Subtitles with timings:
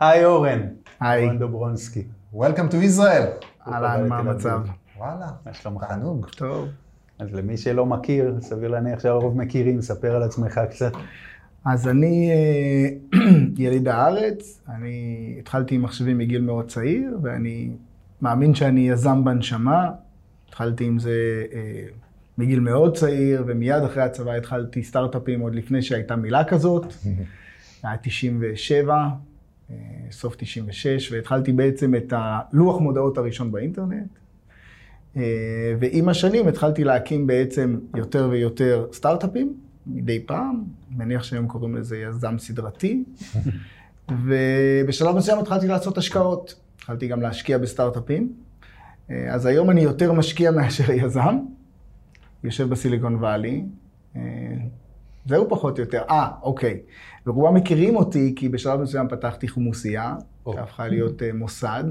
[0.00, 0.60] היי אורן.
[1.00, 1.24] היי.
[1.24, 2.02] אורן דוברונסקי.
[2.34, 3.44] Welcome to Israel.
[3.68, 4.60] אהלן, מה המצב?
[4.96, 5.84] וואלה, מה שלומך?
[5.84, 6.26] תענוג.
[6.26, 6.68] טוב.
[7.18, 10.92] אז למי שלא מכיר, סביר להניח שהרוב מכירים, ספר על עצמך קצת.
[11.64, 13.18] אז אני אה,
[13.64, 17.70] יליד הארץ, אני התחלתי עם מחשבים מגיל מאוד צעיר, ואני
[18.22, 19.90] מאמין שאני יזם בנשמה.
[20.48, 21.84] התחלתי עם זה אה,
[22.38, 26.86] מגיל מאוד צעיר, ומיד אחרי הצבא התחלתי סטארט-אפים עוד לפני שהייתה מילה כזאת.
[27.82, 29.08] היה 97, אה,
[30.10, 34.08] סוף 96, והתחלתי בעצם את הלוח מודעות הראשון באינטרנט.
[35.16, 41.98] אה, ועם השנים התחלתי להקים בעצם יותר ויותר סטארט-אפים, מדי פעם, מניח שהיום קוראים לזה
[41.98, 43.04] יזם סדרתי.
[44.24, 46.54] ובשלב מסוים התחלתי לעשות השקעות.
[46.76, 48.32] התחלתי גם להשקיע בסטארט-אפים.
[49.10, 51.38] אה, אז היום אני יותר משקיע מאשר יזם.
[52.44, 53.64] יושב בסיליקון וואלי.
[55.26, 56.02] אה, זהו פחות או יותר.
[56.10, 56.78] אה, אוקיי.
[57.26, 60.14] ורובם מכירים אותי כי בשלב מסוים פתחתי חומוסייה,
[60.46, 60.52] או.
[60.52, 61.84] שהפכה להיות אה, מוסד.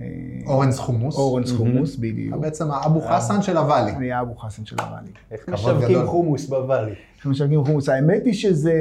[0.00, 0.06] אה,
[0.46, 1.16] אורנס חומוס.
[1.16, 2.34] אורנס חומוס, בדיוק.
[2.34, 3.92] אתה בעצם האבו חסן של הוואלי.
[3.92, 5.10] אני האבו חסן של הוואלי.
[5.30, 6.06] איך משווקים.
[6.06, 6.94] חומוס בוואלי?
[7.16, 7.88] איך משווקים חומוס?
[7.88, 8.72] האמת היא שזה...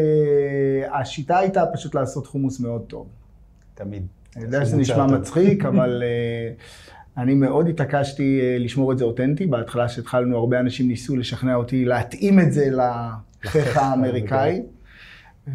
[0.92, 3.08] השיטה הייתה פשוט לעשות חומוס מאוד טוב.
[3.74, 4.08] תמיד.
[4.36, 6.54] אני יודע שזה נשמע מצחיק, אבל אה,
[7.24, 9.46] אני מאוד התעקשתי אה, לשמור את זה אותנטי.
[9.46, 12.68] בהתחלה שהתחלנו, הרבה אנשים ניסו לשכנע אותי להתאים את זה
[13.48, 14.62] לחיך האמריקאי.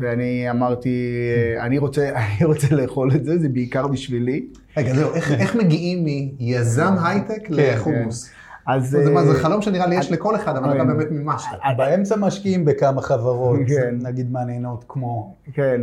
[0.00, 1.12] ואני אמרתי,
[1.56, 4.46] אה, אני רוצה, אני רוצה לאכול את זה, זה בעיקר בשבילי.
[4.76, 6.04] רגע, זהו, איך- איך מגיעים
[6.38, 8.30] מיזם הייטק לחומוס?
[8.66, 8.90] אז...
[8.90, 11.48] זה מה, אה, זה חלום שנראה לי יש לכל אחד, אבל אתה אה, באמת מימשת.
[11.76, 13.94] באמצע משקיעים בכמה חברות, כן.
[14.02, 15.80] נגיד מעניינות כמו כן.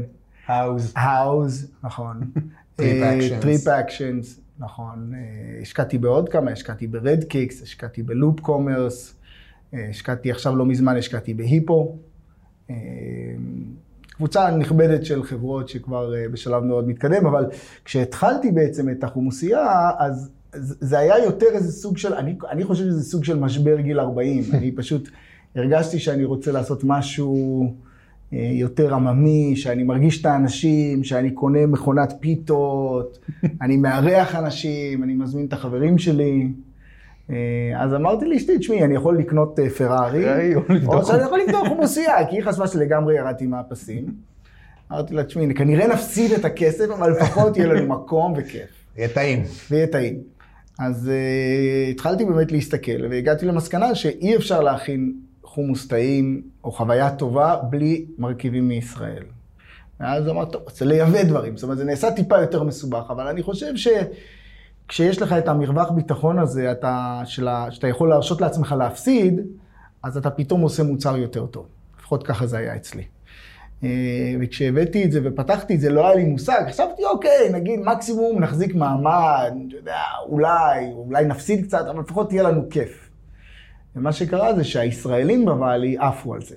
[0.47, 0.93] האוז.
[0.95, 2.21] האוז, נכון.
[3.41, 5.11] Trip Actions, נכון.
[5.15, 5.19] אה,
[5.61, 9.18] השקעתי בעוד כמה, השקעתי ב RedKix, השקעתי ב Loop Commerce, אה,
[9.73, 11.97] השקעתי עכשיו לא מזמן, השקעתי ב Hippo.
[12.69, 12.75] אה,
[14.19, 17.45] קבוצה נכבדת של חברות שכבר אה, בשלב מאוד מתקדם, אבל
[17.85, 23.03] כשהתחלתי בעצם את החומוסייה, אז זה היה יותר איזה סוג של, אני, אני חושב שזה
[23.03, 24.43] סוג של משבר גיל 40.
[24.53, 25.09] אני פשוט
[25.55, 27.73] הרגשתי שאני רוצה לעשות משהו
[28.33, 33.19] אה, יותר עממי, שאני מרגיש את האנשים, שאני קונה מכונת פיתות,
[33.63, 36.47] אני מארח אנשים, אני מזמין את החברים שלי.
[37.29, 37.35] אה,
[37.83, 40.55] אז אמרתי לאשתי, תשמעי, אני יכול לקנות אה, פרארי,
[40.87, 44.05] או שאני יכול לקנות חומוסייה, כי היא חשבה שלגמרי ירדתי מהפסים.
[44.91, 48.69] אמרתי לה, תשמעי, כנראה נפסיד את הכסף, אבל לפחות יהיה לנו מקום וכיף.
[48.97, 49.43] יהיה טעים.
[49.71, 50.19] ויהיה טעים.
[50.79, 55.13] אז uh, התחלתי באמת להסתכל, והגעתי למסקנה שאי אפשר להכין
[55.43, 59.23] חומוס טעים או חוויה טובה בלי מרכיבים מישראל.
[59.99, 61.57] ואז אמרתי, טוב, רוצה לייבא דברים.
[61.57, 63.75] זאת אומרת, זה נעשה טיפה יותר מסובך, אבל אני חושב
[64.89, 69.39] שכשיש לך את המרווח ביטחון הזה, אתה, שלה, שאתה יכול להרשות לעצמך להפסיד,
[70.03, 71.65] אז אתה פתאום עושה מוצר יותר טוב.
[71.99, 73.03] לפחות ככה זה היה אצלי.
[73.83, 73.89] אה,
[74.41, 76.61] וכשהבאתי את זה ופתחתי את זה, לא היה לי מושג.
[76.69, 82.69] חשבתי, אוקיי, נגיד מקסימום נחזיק מעמד, יודע, אולי, אולי נפסיד קצת, אבל לפחות יהיה לנו
[82.69, 83.09] כיף.
[83.95, 86.55] ומה שקרה זה שהישראלים בוואלי עפו על זה.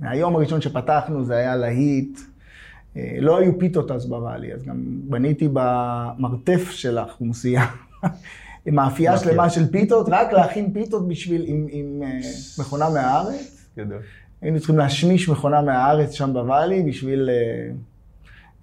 [0.00, 2.18] מהיום הראשון שפתחנו זה היה להיט.
[2.98, 7.66] אה, לא היו פיתות אז בוואלי, אז גם בניתי במרתף של החומוסייה.
[8.66, 9.18] עם מאפייה.
[9.18, 12.18] שלמה של פיתות, רק להכין פיתות בשביל, עם, עם אה,
[12.58, 13.68] מכונה מהארץ.
[13.76, 13.98] גדול.
[14.42, 17.30] היינו צריכים להשמיש מכונה מהארץ שם בוואלי בשביל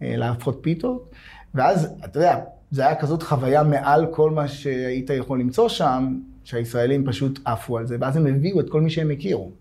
[0.01, 1.12] אה, להפחות פיתות.
[1.56, 2.40] ואז, אתה יודע,
[2.72, 7.88] זה היה כזאת חוויה מעל כל מה שהיית יכול למצוא שם, שהישראלים פשוט עפו על
[7.88, 9.52] זה, ואז הם הביאו את כל מי שהם הכירו.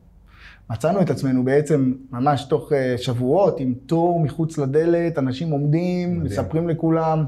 [0.71, 6.25] מצאנו את עצמנו בעצם ממש תוך אה, שבועות עם תור מחוץ לדלת, אנשים עומדים, מדהים.
[6.25, 7.25] מספרים לכולם.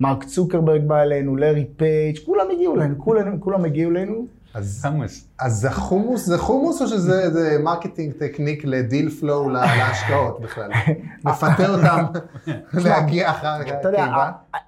[0.00, 4.26] מרק צוקרברג בא אלינו, לארי פייג', כולם הגיעו אלינו, כולם, כולם הגיעו אלינו.
[4.56, 5.24] אז חומוס.
[5.38, 10.40] אז זה חומוס, זה חומוס או שזה זה marketing technique ל deal flow לה- להשקעות
[10.40, 10.70] בכלל?
[11.24, 12.04] מפתה אותם
[12.84, 13.72] להגיע אחר כך.
[13.80, 14.06] אתה יודע?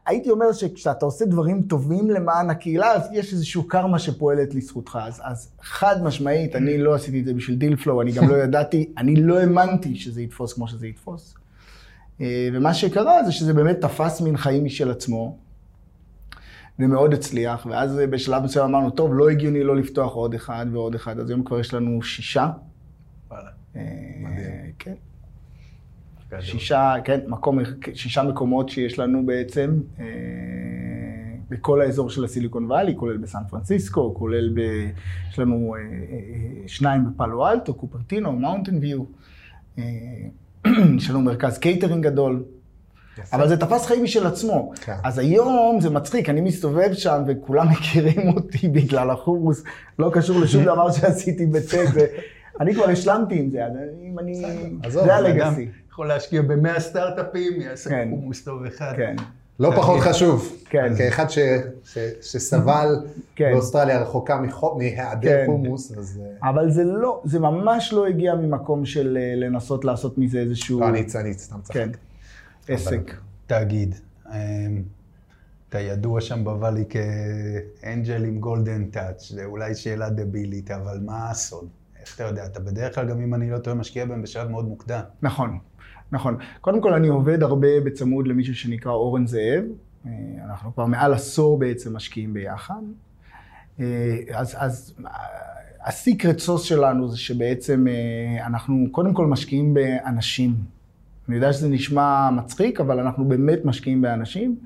[0.07, 4.99] הייתי אומר שכשאתה עושה דברים טובים למען הקהילה, אז יש איזשהו קרמה שפועלת לזכותך.
[5.03, 8.35] אז, אז חד משמעית, אני לא עשיתי את זה בשביל deal flow, אני גם לא
[8.45, 11.35] ידעתי, אני לא האמנתי שזה יתפוס כמו שזה יתפוס.
[12.21, 15.37] אה, ומה שקרה זה שזה באמת תפס מין חיים משל עצמו,
[16.79, 20.95] ומאוד הצליח, ואז אה, בשלב מסוים אמרנו, טוב, לא הגיוני לא לפתוח עוד אחד ועוד
[20.95, 22.51] אחד, אז היום כבר יש לנו שישה.
[23.31, 23.51] וואלה.
[23.77, 23.83] אה,
[24.21, 24.73] מדהים.
[24.79, 24.95] כן.
[26.41, 27.59] שישה, כן, מקום,
[27.95, 30.05] שישה מקומות שיש לנו בעצם אה,
[31.51, 34.61] בכל האזור של הסיליקון וואלי, כולל בסן פרנסיסקו, כולל ב...
[35.31, 39.05] יש לנו אה, אה, שניים בפאלו אלטו, קופרטינו, מאונטן ויו.
[39.79, 39.85] אה,
[40.97, 42.45] יש לנו מרכז קייטרינג גדול.
[43.33, 44.73] אבל זה תפס חיים משל עצמו.
[44.81, 44.95] כן.
[45.05, 49.63] אז היום זה מצחיק, אני מסתובב שם וכולם מכירים אותי בגלל החומוס,
[49.99, 51.87] לא קשור לשום דבר שעשיתי ב tech.
[52.61, 53.59] אני כבר השלמתי עם זה,
[54.03, 54.43] אם אני...
[54.89, 55.69] זה ה legacy.
[55.91, 58.09] יכול להשקיע במאה סטארט-אפים, יעשה כן.
[58.11, 58.93] חומוס טוב אחד.
[58.97, 59.17] כן.
[59.61, 60.53] לא פחות חשוב.
[60.71, 60.93] כן.
[60.99, 61.39] כאחד ש-
[61.85, 62.97] ש- שסבל
[63.37, 63.51] כן.
[63.53, 64.41] באוסטרליה רחוקה
[64.77, 65.43] מהיעדר כן.
[65.47, 66.21] חומוס, אז...
[66.43, 70.81] אה, אבל זה לא, זה ממש לא הגיע ממקום של אה, לנסות לעשות מזה איזשהו...
[70.81, 71.75] לא, אני אני סתם צחק.
[71.75, 71.89] כן.
[72.69, 73.15] עסק.
[73.47, 73.95] תאגיד.
[74.33, 74.83] אמ,
[75.69, 81.69] אתה ידוע שם בוואלי כאנג'ל עם גולדן טאץ', זה אולי שאלה דבילית, אבל מה הסוד?
[82.01, 82.47] איך אתה יודע?
[82.47, 85.01] אתה בדרך כלל, גם אם אני לא טועה, משקיע בהם בשלב מאוד מוקדם.
[85.23, 85.59] נכון,
[86.13, 86.37] נכון.
[86.61, 89.65] קודם כל, אני עובד הרבה בצמוד למישהו שנקרא אורן זאב.
[90.07, 90.13] אה,
[90.45, 92.83] אנחנו כבר מעל עשור בעצם משקיעים ביחד.
[93.81, 94.95] אה, אז, אז
[95.85, 100.78] הסיקרט סוס שלנו זה שבעצם אה, אנחנו קודם כל משקיעים באנשים.
[101.29, 104.57] אני יודע שזה נשמע מצחיק, אבל אנחנו באמת משקיעים באנשים.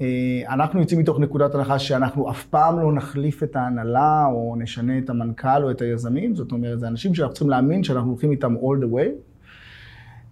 [0.00, 0.06] אה,
[0.48, 5.10] אנחנו יוצאים מתוך נקודת הנחה שאנחנו אף פעם לא נחליף את ההנהלה, או נשנה את
[5.10, 6.34] המנכ"ל או את היזמים.
[6.34, 9.08] זאת אומרת, זה אנשים שאנחנו צריכים להאמין שאנחנו הולכים איתם all the way.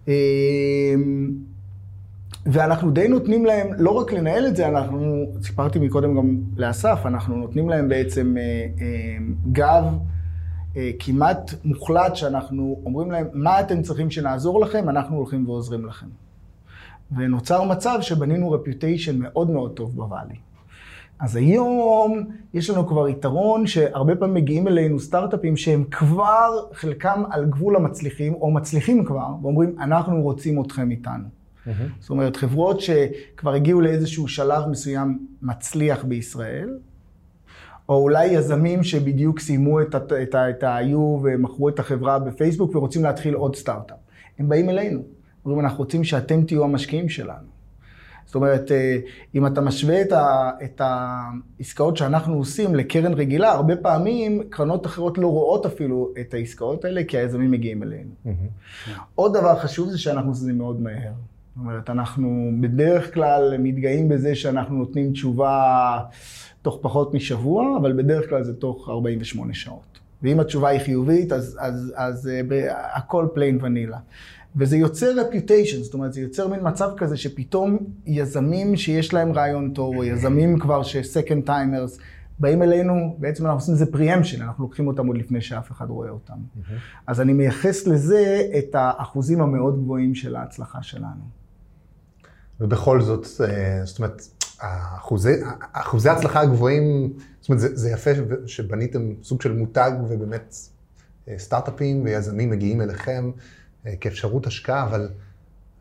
[0.07, 1.31] אמ,
[2.45, 7.35] ואנחנו די נותנים להם לא רק לנהל את זה, אנחנו, סיפרתי מקודם גם לאסף, אנחנו
[7.35, 8.43] נותנים להם בעצם אה,
[8.81, 9.17] אה,
[9.51, 9.91] גב אה,
[10.99, 16.07] כמעט מוחלט, שאנחנו אומרים להם, מה אתם צריכים שנעזור לכם, אנחנו הולכים ועוזרים לכם.
[17.15, 20.35] ונוצר מצב שבנינו רפיוטיישן מאוד מאוד טוב בוואלי.
[21.19, 22.23] אז היום
[22.53, 28.33] יש לנו כבר יתרון שהרבה פעמים מגיעים אלינו סטארט-אפים שהם כבר, חלקם על גבול המצליחים,
[28.33, 31.23] או מצליחים כבר, ואומרים, אנחנו רוצים אתכם איתנו.
[31.99, 36.69] זאת אומרת, חברות שכבר הגיעו לאיזשהו שלב מסוים מצליח בישראל,
[37.91, 43.03] או אולי יזמים שבדיוק סיימו את, את, ה- את ה-IU ומכרו את החברה בפייסבוק ורוצים
[43.03, 43.97] להתחיל עוד סטארט-אפ.
[44.39, 45.01] הם באים אלינו,
[45.45, 47.51] אומרים, אנחנו רוצים שאתם תהיו המשקיעים שלנו.
[48.25, 48.97] זאת אומרת, אה,
[49.35, 55.17] אם אתה משווה את, ה, את העסקאות שאנחנו עושים לקרן רגילה, הרבה פעמים קרנות אחרות
[55.17, 58.11] לא רואות אפילו את העסקאות האלה, כי היזמים מגיעים אלינו.
[59.15, 61.11] עוד דבר חשוב זה שאנחנו עושים את מאוד מהר.
[61.55, 65.97] זאת אומרת, אנחנו בדרך כלל מתגאים בזה שאנחנו נותנים תשובה
[66.61, 69.99] תוך פחות משבוע, אבל בדרך כלל זה תוך 48 שעות.
[70.23, 73.97] ואם התשובה היא חיובית, אז, אז, אז אה, ב- הכל plain vanilla.
[74.55, 79.71] וזה יוצר reputation, זאת אומרת, זה יוצר מין מצב כזה שפתאום יזמים שיש להם רעיון
[79.73, 82.01] טוב, או יזמים כבר ש-second timers,
[82.39, 86.09] באים אלינו, בעצם אנחנו עושים לזה preemption, אנחנו לוקחים אותם עוד לפני שאף אחד רואה
[86.09, 86.37] אותם.
[87.07, 91.23] אז אני מייחס לזה את האחוזים המאוד גבוהים של ההצלחה שלנו.
[92.59, 94.21] ובכל זאת, אה, זאת אומרת,
[94.61, 95.33] האחוזי,
[95.73, 98.11] אחוזי ההצלחה הגבוהים, זאת אומרת, זה, זה יפה
[98.45, 100.55] שבניתם סוג של מותג, ובאמת
[101.27, 103.31] אה, סטארט-אפים ויזמים מגיעים אליכם
[103.85, 105.09] אה, כאפשרות השקעה, אבל,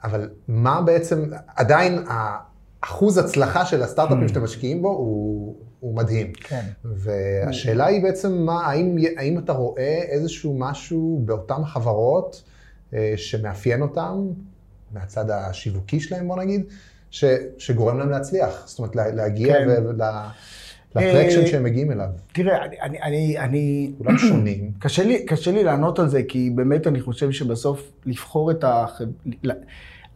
[0.05, 6.33] אבל מה בעצם, עדיין האחוז הצלחה של הסטארט-אפים שאתם משקיעים בו הוא, הוא מדהים.
[6.33, 6.65] כן.
[6.85, 12.43] והשאלה היא בעצם, מה, האם, האם אתה רואה איזשהו משהו באותן חברות
[12.95, 14.27] אה, שמאפיין אותם,
[14.93, 16.65] מהצד השיווקי שלהם, בוא נגיד,
[17.11, 17.25] ש,
[17.59, 18.63] שגורם להם להצליח?
[18.67, 19.69] זאת אומרת, לה- להגיע כן.
[19.69, 20.01] ול-
[20.97, 22.09] לטרקשן שהם מגיעים אליו.
[22.33, 23.65] תראה, אני, אני, אני,
[23.99, 24.71] כולם שונים.
[24.79, 28.87] קשה לי, קשה לי לענות על זה, כי באמת אני חושב שבסוף לבחור את ה...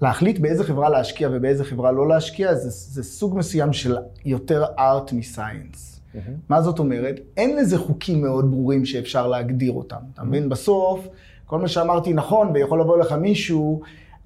[0.03, 5.13] להחליט באיזה חברה להשקיע ובאיזה חברה לא להשקיע, זה, זה סוג מסוים של יותר ארט
[5.13, 6.01] מסייאנס.
[6.49, 7.21] מה זאת אומרת?
[7.37, 9.97] אין לזה חוקים מאוד ברורים שאפשר להגדיר אותם.
[10.15, 10.49] אתה מבין?
[10.49, 11.09] בסוף,
[11.47, 13.81] כל מה שאמרתי נכון, ויכול לבוא לך מישהו,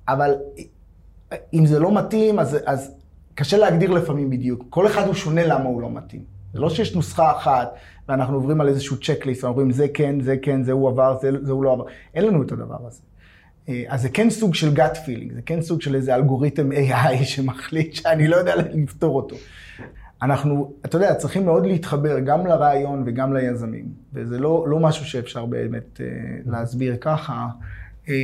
[0.08, 0.34] אבל
[1.54, 2.94] אם זה לא מתאים, אז, אז
[3.34, 4.64] קשה להגדיר לפעמים בדיוק.
[4.70, 6.22] כל אחד הוא שונה למה הוא לא מתאים.
[6.52, 7.74] זה לא שיש נוסחה אחת,
[8.08, 11.52] ואנחנו עוברים על איזשהו צ'קליסט, ואומרים זה כן, זה כן, זה הוא עבר, זה, זה
[11.52, 11.84] הוא לא עבר.
[12.14, 13.00] אין לנו את הדבר הזה.
[13.68, 17.24] אה, אז זה כן סוג של gut feeling, זה כן סוג של איזה אלגוריתם AI
[17.32, 19.36] שמחליט שאני לא יודע לפתור אותו.
[20.22, 25.46] אנחנו, אתה יודע, צריכים מאוד להתחבר גם לרעיון וגם ליזמים, וזה לא, לא משהו שאפשר
[25.46, 26.06] באמת אה,
[26.46, 27.46] להסביר ככה.
[28.08, 28.14] אה,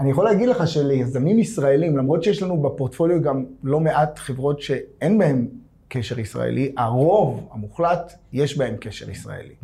[0.00, 5.18] אני יכול להגיד לך שליזמים ישראלים, למרות שיש לנו בפורטפוליו גם לא מעט חברות שאין
[5.18, 5.46] בהן
[5.88, 9.54] קשר ישראלי, הרוב המוחלט יש בהם קשר ישראלי.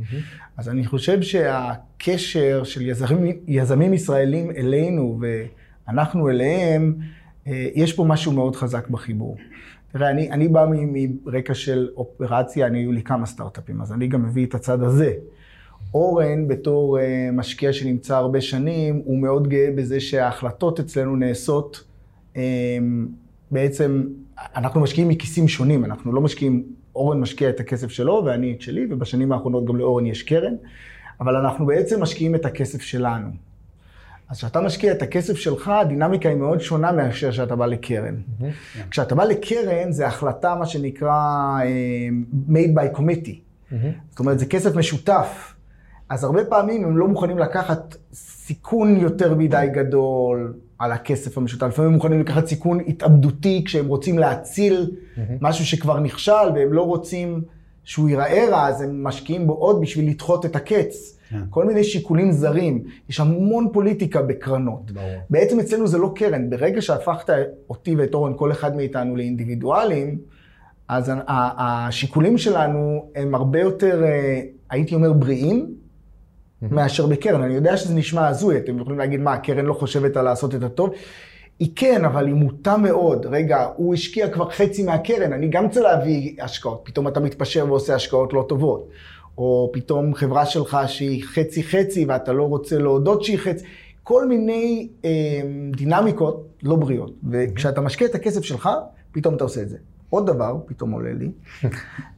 [0.57, 5.21] אז אני חושב שהקשר של יזמים, יזמים ישראלים אלינו
[5.87, 6.95] ואנחנו אליהם,
[7.47, 9.37] אה, יש פה משהו מאוד חזק בחיבור.
[9.93, 10.67] תראה, אני, אני בא
[11.25, 15.13] מרקע של אופרציה, אני, היו לי כמה סטארט-אפים, אז אני גם מביא את הצד הזה.
[15.95, 21.85] אורן, בתור uh, משקיע שנמצא הרבה שנים, הוא מאוד גאה בזה שההחלטות אצלנו נעשות,
[22.35, 22.39] um,
[23.51, 24.03] בעצם,
[24.57, 26.63] אנחנו משקיעים מכיסים שונים, אנחנו לא משקיעים,
[26.95, 30.55] אורן משקיע את הכסף שלו ואני את שלי, ובשנים האחרונות גם לאורן יש קרן,
[31.21, 33.29] אבל אנחנו בעצם משקיעים את הכסף שלנו.
[34.29, 38.15] אז כשאתה משקיע את הכסף שלך, הדינמיקה היא מאוד שונה מאשר כשאתה בא לקרן.
[38.91, 41.11] כשאתה בא לקרן, זה החלטה, מה שנקרא,
[41.61, 42.09] אה,
[42.49, 43.37] made by committee.
[44.11, 45.55] זאת אומרת, זה כסף משותף.
[46.09, 51.67] אז הרבה פעמים הם לא מוכנים לקחת סיכון יותר מדי גדול על הכסף המשותף.
[51.67, 54.91] לפעמים הם מוכנים לקחת סיכון התאבדותי כשהם רוצים להציל
[55.41, 57.43] משהו שכבר נכשל והם לא רוצים
[57.85, 61.19] שהוא ייראה רע, אז הם משקיעים בו עוד בשביל לדחות את הקץ.
[61.29, 61.41] כן.
[61.51, 62.85] כל מיני שיקולים זרים.
[63.09, 64.91] יש המון פוליטיקה בקרנות.
[64.91, 65.07] ברור.
[65.31, 66.51] בעצם אצלנו זה לא קרן.
[66.51, 67.31] ברגע שהפכת
[67.71, 70.19] אותי ואת אורן, כל אחד מאיתנו לאינדיבידואלים,
[70.89, 74.41] אז השיקולים שלנו הם הרבה יותר, אה,
[74.71, 75.75] הייתי אומר, בריאים,
[76.71, 77.43] מאשר בקרן.
[77.43, 80.63] אני יודע שזה נשמע הזוי, אתם יכולים להגיד, מה, הקרן לא חושבת על לעשות את
[80.63, 80.91] הטוב?
[81.59, 83.27] היא כן, אבל היא מוטה מאוד.
[83.27, 86.81] רגע, הוא השקיע כבר חצי מהקרן, אני גם רוצה להביא השקעות.
[86.85, 88.89] פתאום אתה מתפשר ועושה השקעות לא טובות.
[89.39, 93.65] או פתאום חברה שלך שהיא חצי-חצי ואתה לא רוצה להודות שהיא חצי.
[94.03, 95.11] כל מיני אה,
[95.77, 97.13] דינמיקות לא בריאות.
[97.31, 98.69] וכשאתה משקיע את הכסף שלך,
[99.13, 99.77] פתאום אתה עושה את זה.
[100.13, 101.31] עוד דבר, פתאום עולה לי,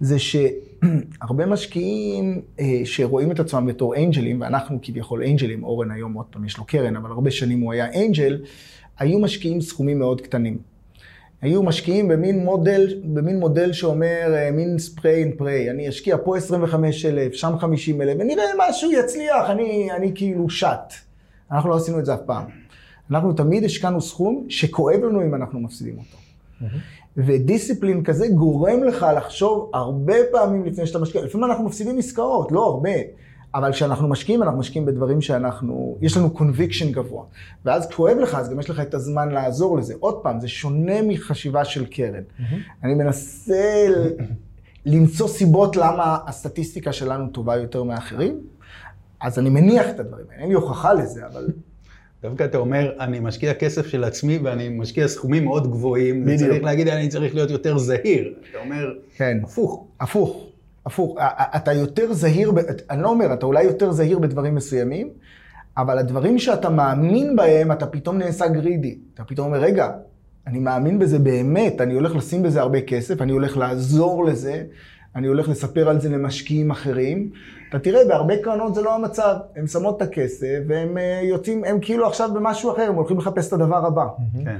[0.00, 6.26] זה שהרבה משקיעים אה, שרואים את עצמם בתור אנג'לים, ואנחנו כביכול אנג'לים, אורן היום עוד
[6.30, 8.42] פעם יש לו קרן, אבל הרבה שנים הוא היה angel,
[8.98, 10.58] היו משקיעים סכומים מאוד קטנים.
[11.42, 16.36] היו משקיעים במין מודל, במין מודל שאומר, אה, מין spray and pray, אני אשקיע פה
[16.36, 20.94] 25 אלף, שם 50 אלף, ונראה משהו יצליח, אני, אני כאילו שט.
[21.50, 22.44] אנחנו לא עשינו את זה אף פעם.
[23.10, 26.23] אנחנו תמיד השקענו סכום שכואב לנו אם אנחנו מפסידים אותו.
[27.16, 31.24] ודיסציפלין כזה גורם לך לחשוב הרבה פעמים לפני שאתה משקיע.
[31.24, 32.90] לפעמים אנחנו מפסידים עסקאות, לא הרבה.
[33.54, 37.24] אבל כשאנחנו משקיעים, אנחנו משקיעים בדברים שאנחנו, יש לנו קונביקשן גבוה.
[37.64, 39.94] ואז כואב לך, אז גם יש לך את הזמן לעזור לזה.
[40.00, 42.22] עוד פעם, זה שונה מחשיבה של קרן.
[42.84, 43.86] אני מנסה
[44.86, 48.40] למצוא סיבות למה הסטטיסטיקה שלנו טובה יותר מאחרים,
[49.20, 50.40] אז אני מניח את הדברים האלה.
[50.40, 51.48] אין לי הוכחה לזה, אבל
[52.24, 56.40] דווקא אתה אומר, אני משקיע כסף של עצמי ואני משקיע סכומים מאוד גבוהים, בדיוק.
[56.40, 58.34] וצריך להגיד, אני צריך להיות יותר זהיר.
[58.50, 59.38] אתה אומר, כן.
[59.42, 59.84] הפוך.
[60.00, 60.46] הפוך,
[60.86, 61.18] הפוך.
[61.56, 62.52] אתה יותר זהיר,
[62.90, 65.08] אני לא אומר, אתה אולי יותר זהיר בדברים מסוימים,
[65.76, 68.98] אבל הדברים שאתה מאמין בהם, אתה פתאום נעשה גרידי.
[69.14, 69.90] אתה פתאום אומר, רגע,
[70.46, 74.62] אני מאמין בזה באמת, אני הולך לשים בזה הרבה כסף, אני הולך לעזור לזה,
[75.16, 77.30] אני הולך לספר על זה למשקיעים אחרים.
[77.68, 79.36] אתה תראה, בהרבה קרנות זה לא המצב.
[79.56, 83.48] הן שמות את הכסף, והם אה, יוצאים, הם כאילו עכשיו במשהו אחר, הם הולכים לחפש
[83.48, 84.06] את הדבר הבא.
[84.44, 84.58] כן.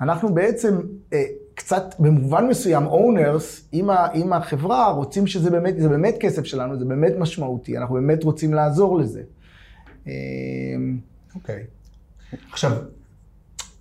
[0.00, 0.80] אנחנו בעצם
[1.12, 6.44] אה, קצת, במובן מסוים, owners, עם, ה, עם החברה, רוצים שזה באמת, זה באמת כסף
[6.44, 9.22] שלנו, זה באמת משמעותי, אנחנו באמת רוצים לעזור לזה.
[10.06, 10.12] אה,
[11.34, 11.62] אוקיי.
[12.52, 12.72] עכשיו,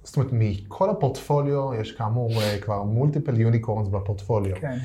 [0.03, 4.55] זאת אומרת, מכל הפורטפוליו, יש כאמור אה, כבר מולטיפל יוניקורנס בפורטפוליו.
[4.61, 4.77] כן.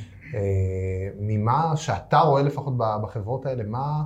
[1.21, 4.03] ממה שאתה רואה לפחות בחברות האלה, מה,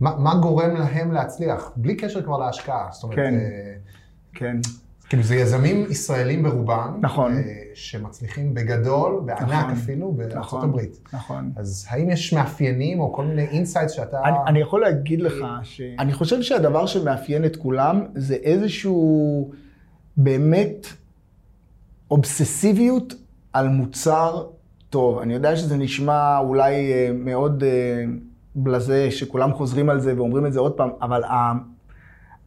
[0.00, 1.72] מה, מה גורם להם להצליח?
[1.76, 2.88] בלי קשר כבר להשקעה.
[2.92, 3.34] זאת אומרת, כן.
[3.34, 3.74] אה,
[4.34, 4.56] כן.
[5.08, 7.36] כאילו זה יזמים ישראלים ברובם, נכון.
[7.36, 7.42] אה,
[7.74, 9.70] שמצליחים בגדול, בענק נכון.
[9.70, 10.68] אפילו, בארצות נכון.
[10.68, 10.98] הברית.
[11.12, 11.52] נכון.
[11.56, 14.20] אז האם יש מאפיינים או כל מיני insights שאתה...
[14.24, 15.80] אני, אני יכול להגיד לך ש...
[15.98, 19.50] אני חושב שהדבר שמאפיין את כולם זה איזשהו
[20.16, 20.86] באמת
[22.10, 23.14] אובססיביות
[23.52, 24.46] על מוצר
[24.92, 25.18] טוב.
[25.18, 28.04] אני יודע שזה נשמע אולי אה, מאוד אה,
[28.54, 31.22] בלאזה, שכולם חוזרים על זה ואומרים את זה עוד פעם, אבל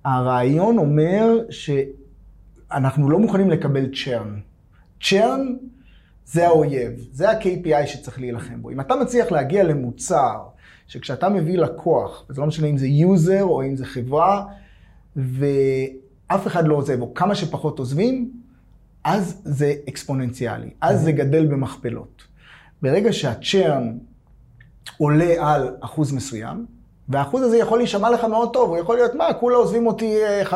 [0.06, 4.40] הרעיון אומר שאנחנו לא מוכנים לקבל churn.
[5.02, 5.56] churn
[6.26, 8.70] זה האויב, זה ה- KPI שצריך להילחם בו.
[8.70, 10.40] אם אתה מצליח להגיע למוצר
[10.88, 14.46] שכשאתה מביא לקוח, וזה לא משנה אם זה user או אם זה חברה,
[15.16, 18.32] ואף אחד לא עוזב, או כמה שפחות עוזבים,
[19.04, 22.35] אז זה אקספוננציאלי, אז זה גדל במכפלות.
[22.86, 23.98] ברגע שהצ'רן
[24.98, 26.66] עולה על אחוז מסוים,
[27.10, 30.16] והאחוז הזה יכול להישמע לך מאוד טוב, הוא יכול להיות, מה, כולה עוזבים אותי
[30.50, 30.54] 5-6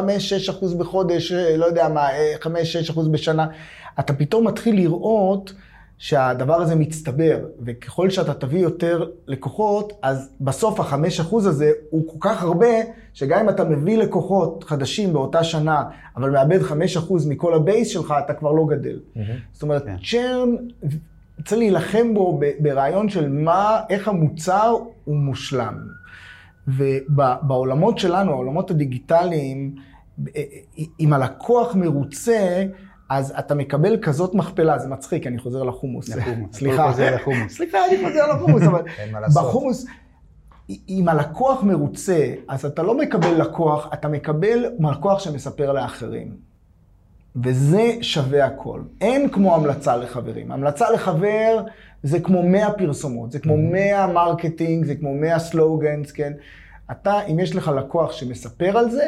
[0.50, 2.08] אחוז בחודש, אה, לא יודע מה,
[2.42, 3.48] 5-6 אחוז בשנה.
[4.00, 5.54] אתה פתאום מתחיל לראות
[5.98, 12.30] שהדבר הזה מצטבר, וככל שאתה תביא יותר לקוחות, אז בסוף החמש אחוז הזה הוא כל
[12.30, 12.68] כך הרבה,
[13.14, 15.84] שגם אם אתה מביא לקוחות חדשים באותה שנה,
[16.16, 19.00] אבל מאבד חמש אחוז מכל ה base שלך, אתה כבר לא גדל.
[19.54, 19.96] זאת אומרת, כן.
[20.12, 20.56] churn,
[21.46, 25.78] צריך להילחם בו ברעיון של מה, איך המוצר הוא מושלם.
[26.68, 29.76] ובעולמות שלנו, העולמות הדיגיטליים,
[30.36, 30.44] אה,
[31.00, 32.66] אם הלקוח מרוצה,
[33.10, 36.10] אז אתה מקבל כזאת מכפלה, זה מצחיק, אני חוזר לחומוס.
[36.10, 36.92] לחומוס, סליחה.
[37.16, 37.54] לחומוס.
[37.54, 39.44] סליחה, אני חוזר לחומוס, אבל אין מה לעשות.
[39.44, 39.86] בחומוס,
[40.70, 46.49] אם הלקוח מרוצה, אז אתה לא מקבל לקוח, אתה מקבל לקוח שמספר לאחרים.
[47.36, 48.82] וזה שווה הכל.
[49.02, 50.52] אין כמו המלצה לחברים.
[50.52, 51.64] המלצה לחבר
[52.04, 56.34] זה כמו 100 פרסומות, זה כמו 100 marketing, זה כמו 100 slogans, כן?
[56.92, 59.04] אתה, אם יש לך לקוח שמספר על זה,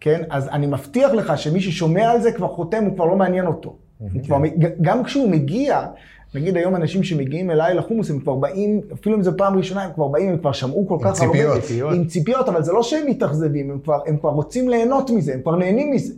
[0.00, 0.22] כן?
[0.30, 3.76] אז אני מבטיח לך שמי ששומע על זה כבר חותם, הוא כבר לא מעניין אותו.
[3.98, 4.38] הוא כבר,
[4.80, 5.86] גם כשהוא מגיע,
[6.34, 9.92] נגיד היום אנשים שמגיעים אליי לחומוס, הם כבר באים, אפילו אם זו פעם ראשונה, הם
[9.94, 11.32] כבר באים, הם כבר שמעו כל עם כך הרבה...
[11.32, 11.62] ציפיות.
[11.62, 11.94] ציפיות.
[11.94, 15.40] עם ציפיות, אבל זה לא שהם מתאכזבים, הם כבר, הם כבר רוצים ליהנות מזה, הם
[15.42, 16.14] כבר נהנים מזה.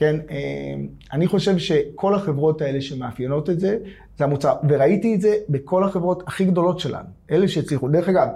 [0.00, 0.36] כן, אה,
[1.12, 3.78] אני חושב שכל החברות האלה שמאפיינות את זה,
[4.18, 7.88] זה המוצר, וראיתי את זה בכל החברות הכי גדולות שלנו, אלה שהצליחו.
[7.88, 8.28] דרך אגב,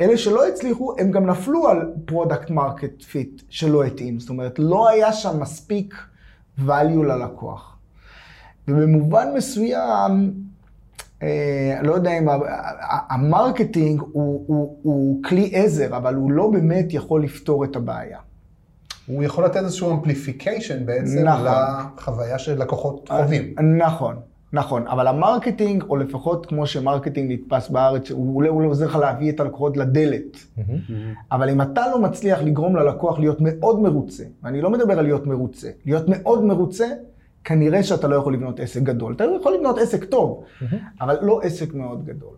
[0.00, 4.88] אלה שלא הצליחו, הם גם נפלו על product market fit שלא התאים, זאת אומרת, לא
[4.88, 5.94] היה שם מספיק
[6.58, 7.78] value ללקוח.
[8.68, 10.32] ובמובן מסוים,
[11.22, 12.28] אה, לא יודע אם
[13.10, 18.18] ה marketing הוא, הוא, הוא כלי עזר, אבל הוא לא באמת יכול לפתור את הבעיה.
[19.10, 21.46] הוא יכול לתת איזשהו amplification בעצם נכון.
[21.96, 23.54] לחוויה של לקוחות חווים.
[23.78, 24.16] נכון,
[24.52, 28.86] נכון, אבל ה marketing, או לפחות כמו ש marketing נתפס בארץ, הוא אולי הוא עוזר
[28.86, 30.36] לך להביא את הלקוחות לדלת.
[31.32, 35.26] אבל אם אתה לא מצליח לגרום ללקוח להיות מאוד מרוצה, ואני לא מדבר על להיות
[35.26, 36.86] מרוצה, להיות מאוד מרוצה,
[37.44, 39.14] כנראה שאתה לא יכול לבנות עסק גדול.
[39.14, 40.44] אתה יכול לבנות עסק טוב,
[41.00, 42.34] אבל לא עסק מאוד גדול.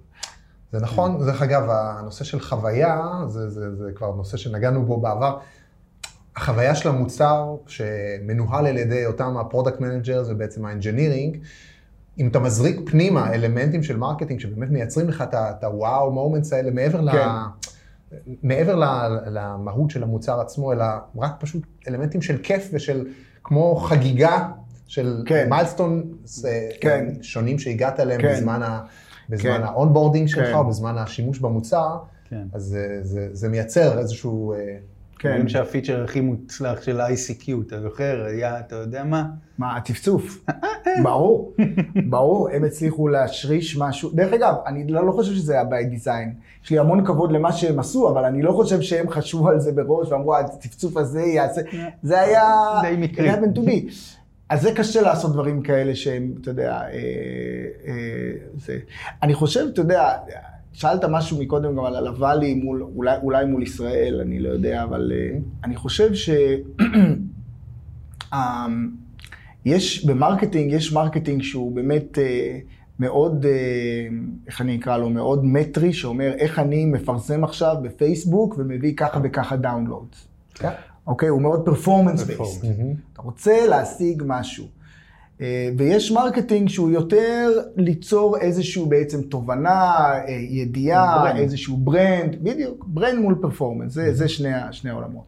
[0.73, 5.38] זה נכון, דרך אגב, הנושא של חוויה, זה, זה, זה כבר נושא שנגענו בו בעבר.
[6.37, 11.39] החוויה של המוצר שמנוהל על ידי אותם ה product manager ובעצם ה engineering,
[12.19, 16.71] אם אתה מזריק פנימה אלמנטים של marketing שבאמת מייצרים לך את ה wow moments האלה
[16.71, 17.12] מעבר, ל...
[17.12, 17.29] כן.
[18.43, 20.85] מעבר ל- למהות של המוצר עצמו, אלא
[21.17, 23.07] רק פשוט אלמנטים של כיף ושל
[23.45, 24.49] כמו חגיגה
[24.87, 25.47] של כן.
[25.51, 26.03] milestone
[26.81, 27.07] כן.
[27.23, 28.33] שונים שהגעת אליהם כן.
[28.33, 28.81] בזמן ה-
[29.29, 29.62] בזמן כן.
[29.62, 30.55] ה onboarding שלך כן.
[30.55, 31.97] או בזמן השימוש במוצר,
[32.31, 32.43] כן.
[32.53, 34.55] אז זה, זה, זה מייצר איזשהו...
[35.25, 35.31] אה, כן.
[35.31, 38.25] אומרים שה feature הכי מוצלח של ה-ICQ, אתה זוכר?
[38.26, 39.25] היה, אתה יודע מה?
[39.59, 40.45] מה, הצפצוף.
[41.05, 41.55] ברור,
[42.09, 44.11] ברור, הם הצליחו להשריש משהו.
[44.11, 46.29] דרך אגב, אני לא, לא חושב שזה היה by design.
[46.64, 49.73] יש לי המון כבוד למה שהם עשו, אבל אני לא חושב שהם חשבו על זה
[49.73, 51.61] בראש ואמרו, הצפצוף הזה יעשה...
[52.02, 52.45] זה היה...
[52.83, 53.31] די מקרי.
[53.31, 53.93] זה היה to be.
[54.49, 56.88] אז זה קשה לעשות דברים כאלה שהם, אתה יודע, אה,
[57.87, 58.79] אה, זה...
[59.23, 60.17] אני חושב, אתה יודע,
[60.73, 64.83] שאלת משהו מקודם גם על ה Valley מול, אולי, אולי מול ישראל, אני לא יודע,
[64.83, 66.31] אבל אה, אני חושב ש...
[68.35, 68.91] אמ,
[69.64, 72.59] יש ב marketing, יש marketing שהוא באמת אה,
[72.99, 73.51] מאוד, אה,
[74.47, 79.57] איך אני אקרא לו, מאוד מטרי, שאומר איך אני מפרסם עכשיו בפייסבוק ומביא ככה וככה
[79.57, 80.16] download.
[80.55, 80.70] כן.
[81.07, 81.29] אוקיי?
[81.29, 82.64] הוא מאוד performance based.
[83.12, 84.66] אתה רוצה להשיג משהו.
[85.42, 89.70] אה, ויש marketing שהוא יותר ליצור איזשהו בעצם תובנה,
[90.28, 91.40] אה, ידיעה, brand.
[91.40, 95.24] איזשהו brand, בדיוק, brand מול performance, זה, זה שני, שני העולמות.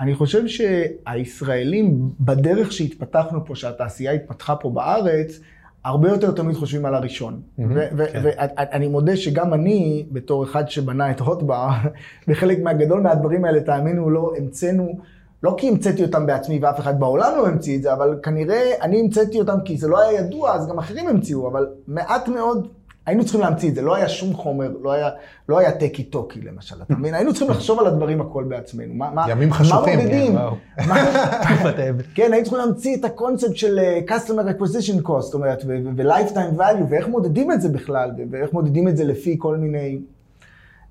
[0.00, 5.40] אני חושב שהישראלים, בדרך שהתפתחנו פה, שהתעשייה התפתחה פה בארץ,
[5.84, 7.40] הרבה יותר תמיד חושבים על הראשון.
[7.58, 11.68] ואני מודה שגם אני, בתור אחד שבנה את הוטבר,
[12.28, 14.98] בחלק מהגדול מהדברים האלה, תאמינו או לא, המצאנו,
[15.42, 19.00] לא כי המצאתי אותם בעצמי ואף אחד בעולם לא המציא את זה, אבל כנראה אני
[19.00, 22.68] המצאתי אותם כי זה לא היה ידוע, אז גם אחרים המציאו, אבל מעט מאוד
[23.06, 25.10] היינו צריכים להמציא את זה, לא היה שום חומר, לא היה,
[25.48, 27.14] לא היה טקי טוקי למשל, אתה מבין?
[27.14, 28.94] היינו צריכים לחשוב על הדברים הכל בעצמנו.
[28.94, 29.98] מה, מה, ימים חשוכים.
[29.98, 30.36] מה מודדים?
[30.76, 32.02] האבן.
[32.14, 35.62] כן, היינו צריכים להמציא את הקונספט של אה, Customer Acquisition Cost, זאת אומרת,
[35.96, 39.98] ו- Lifetime Value, ואיך מודדים את זה בכלל, ואיך מודדים את זה לפי כל מיני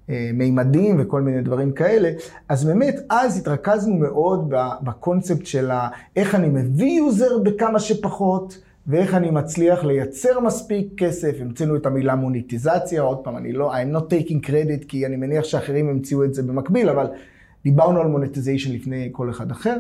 [0.10, 2.12] מימדים וכל מיני דברים כאלה.
[2.50, 5.70] אז באמת, אז התרכזנו מאוד בקונספט של
[6.16, 11.36] איך אני מביא user בכמה שפחות, ואיך אני מצליח לייצר מספיק כסף.
[11.42, 15.44] המצאנו את המילה מוניטיזציה, עוד פעם, אני לא, I'm not taking credit, כי אני מניח
[15.44, 17.08] שאחרים המציאו את זה במקביל, אבל
[17.64, 19.78] דיברנו על monetization לפני כל אחד אחר.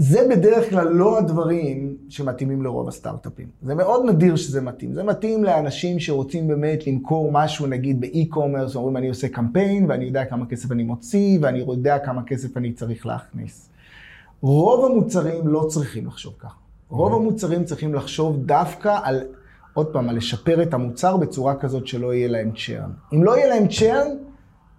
[0.00, 3.46] זה בדרך כלל לא הדברים שמתאימים לרוב הסטארט-אפים.
[3.62, 4.94] זה מאוד נדיר שזה מתאים.
[4.94, 10.24] זה מתאים לאנשים שרוצים באמת למכור משהו, נגיד באי-קומרס, אומרים אני עושה קמפיין, ואני יודע
[10.24, 13.68] כמה כסף אני מוציא, ואני יודע כמה כסף אני צריך להכניס.
[14.40, 16.54] רוב המוצרים לא צריכים לחשוב ככה.
[16.88, 19.20] רוב המוצרים צריכים לחשוב דווקא על,
[19.74, 22.90] עוד פעם, על לשפר את המוצר בצורה כזאת שלא יהיה להם צ'רן.
[23.14, 24.06] אם לא יהיה להם צ'רן,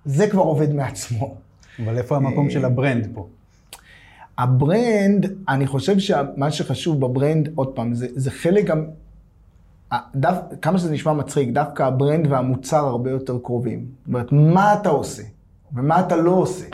[0.05, 1.35] זה כבר עובד מעצמו.
[1.85, 3.27] אבל איפה המקום של ה brand פה?
[4.37, 8.85] ה brand, אני חושב שמה שחשוב ב brand, עוד פעם, זה, זה חלק גם,
[10.15, 10.29] דו,
[10.61, 13.85] כמה שזה נשמע מצחיק, דווקא ה brand והמוצר הרבה יותר קרובים.
[13.99, 15.23] זאת אומרת, מה אתה עושה
[15.73, 16.65] ומה אתה לא עושה?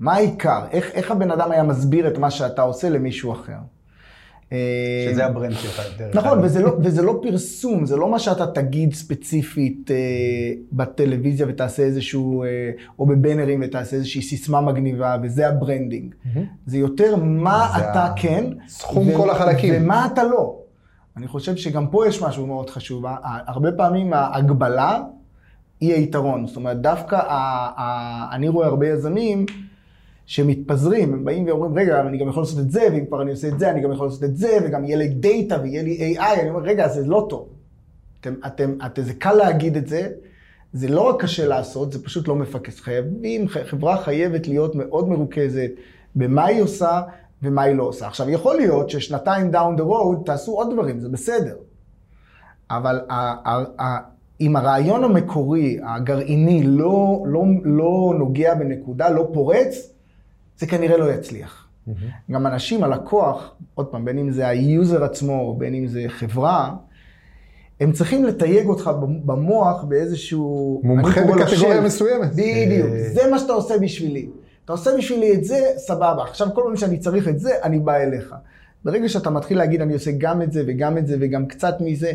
[0.00, 0.64] מה העיקר?
[0.70, 3.58] איך, איך הבן אדם היה מסביר את מה שאתה עושה למישהו אחר?
[5.10, 5.82] שזה ה brand שלך.
[6.14, 6.38] נכון.
[6.42, 9.96] וזה לא, וזה לא פרסום, זה לא מה שאתה תגיד ספציפית אה,
[10.72, 12.48] בטלוויזיה ותעשה איזשהו, אה,
[12.98, 16.14] או בבנרים ותעשה איזושהי סיסמה מגניבה, וזה ה branding.
[16.66, 18.44] זה יותר מה זה אתה ה- כן.
[18.68, 19.74] סכום כל החלקים.
[19.76, 20.56] ומה אתה לא.
[21.16, 23.04] אני חושב שגם פה יש משהו מאוד חשוב.
[23.46, 25.02] הרבה פעמים ההגבלה
[25.80, 26.46] היא היתרון.
[26.46, 27.22] זאת אומרת, דווקא ה-
[27.76, 29.46] ה- אני רואה הרבה יזמים
[30.30, 33.48] שמתפזרים, הם באים ואומרים, רגע, אני גם יכול לעשות את זה, ואם כבר אני עושה
[33.48, 36.40] את זה, אני גם יכול לעשות את זה, וגם יהיה לי data ויהיה לי AI,
[36.40, 37.48] אני אומר, רגע, זה לא טוב.
[38.20, 40.08] אתם, אתם, אתם, זה קל להגיד את זה,
[40.72, 42.80] זה לא רק קשה לעשות, זה פשוט לא מפקס.
[42.80, 45.70] חייבים, חברה חייבת להיות מאוד מרוכזת
[46.14, 47.02] במה היא עושה
[47.42, 48.06] ומה היא לא עושה.
[48.06, 51.56] עכשיו, יכול להיות ששנתיים down the road תעשו עוד דברים, זה בסדר.
[52.70, 54.00] אבל ה- ה- ה-
[54.40, 59.92] אם הרעיון המקורי, הגרעיני, לא, לא, לא נוגע בנקודה, לא פורץ,
[60.60, 61.66] זה כנראה לא יצליח.
[62.30, 66.74] גם אנשים, הלקוח, עוד פעם, בין אם זה ה user עצמו, בין אם זה חברה,
[67.80, 68.90] הם צריכים לתייג אותך
[69.24, 70.80] במוח באיזשהו...
[70.84, 71.80] מומחה בקטגוריה.
[71.80, 72.32] מסוימת.
[72.32, 73.08] בדיוק, אה.
[73.12, 74.28] זה מה שאתה עושה בשבילי.
[74.64, 76.22] אתה עושה בשבילי את זה, סבבה.
[76.22, 78.34] עכשיו כל פעם שאני צריך את זה, אני בא אליך.
[78.84, 82.12] ברגע שאתה מתחיל להגיד, אני עושה גם את זה וגם את זה וגם קצת מזה,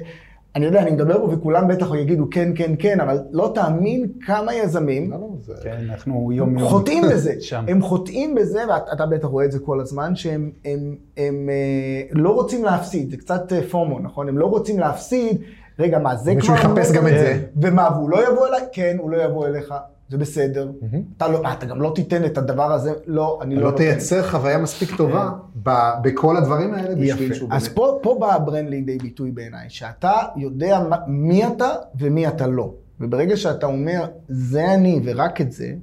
[0.55, 4.53] אני יודע, אני מדבר פה וכולם בטח יגידו כן, כן, כן, אבל לא תאמין כמה
[4.55, 6.69] יזמים לא, לא, זה- כן, אנחנו יום יום.
[6.69, 7.33] חוטאים בזה.
[7.39, 7.65] שם.
[7.67, 12.29] הם חוטאים בזה, ואתה בטח רואה את זה כל הזמן, שהם הם, הם, אה, לא
[12.29, 13.11] רוצים להפסיד.
[13.11, 14.29] זה קצת אה, פומו, נכון?
[14.29, 15.41] הם לא רוצים להפסיד.
[15.79, 16.35] רגע, מה, זה כבר...
[16.35, 17.39] מישהו יחפש גם את זה.
[17.61, 18.61] ומה, והוא לא יבוא אליי?
[18.71, 19.73] כן, הוא לא יבוא אליך.
[20.09, 20.71] זה בסדר.
[21.17, 22.93] אתה, לא, אתה גם לא תיתן את הדבר הזה?
[23.07, 23.77] לא, אני לא לא.
[23.77, 25.29] תייצר חוויה מספיק טובה
[25.63, 27.35] ב- בכל הדברים האלה בשביל יפה.
[27.35, 27.75] שהוא אז באמת...
[27.75, 32.73] פה, פה בא ה brand לידי ביטוי בעיניי, שאתה יודע מי אתה ומי אתה לא.
[32.99, 35.73] וברגע שאתה אומר, זה אני ורק את זה,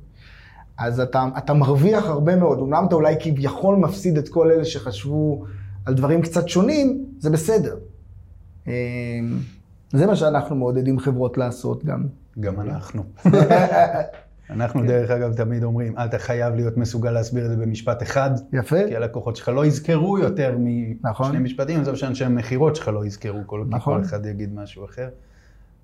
[0.79, 2.59] אז אתה, אתה מרוויח הרבה מאוד.
[2.59, 5.45] אומנם אתה אולי כביכול מפסיד את כל אלה שחשבו
[5.87, 7.77] על דברים קצת שונים, זה בסדר.
[8.69, 8.73] אה,
[9.93, 12.07] זה מה שאנחנו מעודדים חברות לעשות גם.
[12.41, 13.03] גם אנחנו.
[14.51, 18.89] אנחנו דרך אגב תמיד אומרים, אתה חייב להיות מסוגל להסביר את זה במשפט אחד, יפה.
[18.89, 20.57] כי הלקוחות שלך לא יזכרו יותר
[21.03, 21.27] נכון.
[21.27, 24.01] משני משפטים, זה שאנשי המכירות שלך לא יזכרו, כל, נכון.
[24.03, 25.09] כל אחד יגיד משהו אחר.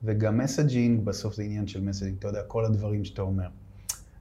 [0.05, 3.49] וגם מסג'ינג, בסוף זה עניין של מסג'ינג, אתה יודע, כל הדברים שאתה אומר.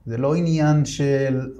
[0.06, 1.50] זה לא עניין של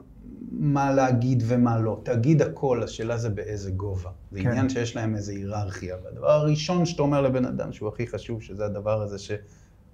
[0.53, 2.01] מה להגיד ומה לא.
[2.03, 4.11] תגיד הכל, השאלה זה באיזה גובה.
[4.33, 4.49] זה כן.
[4.49, 5.97] עניין שיש להם איזו היררכיה.
[6.05, 9.19] והדבר הראשון שאתה אומר לבן אדם שהוא הכי חשוב, שזה הדבר הזה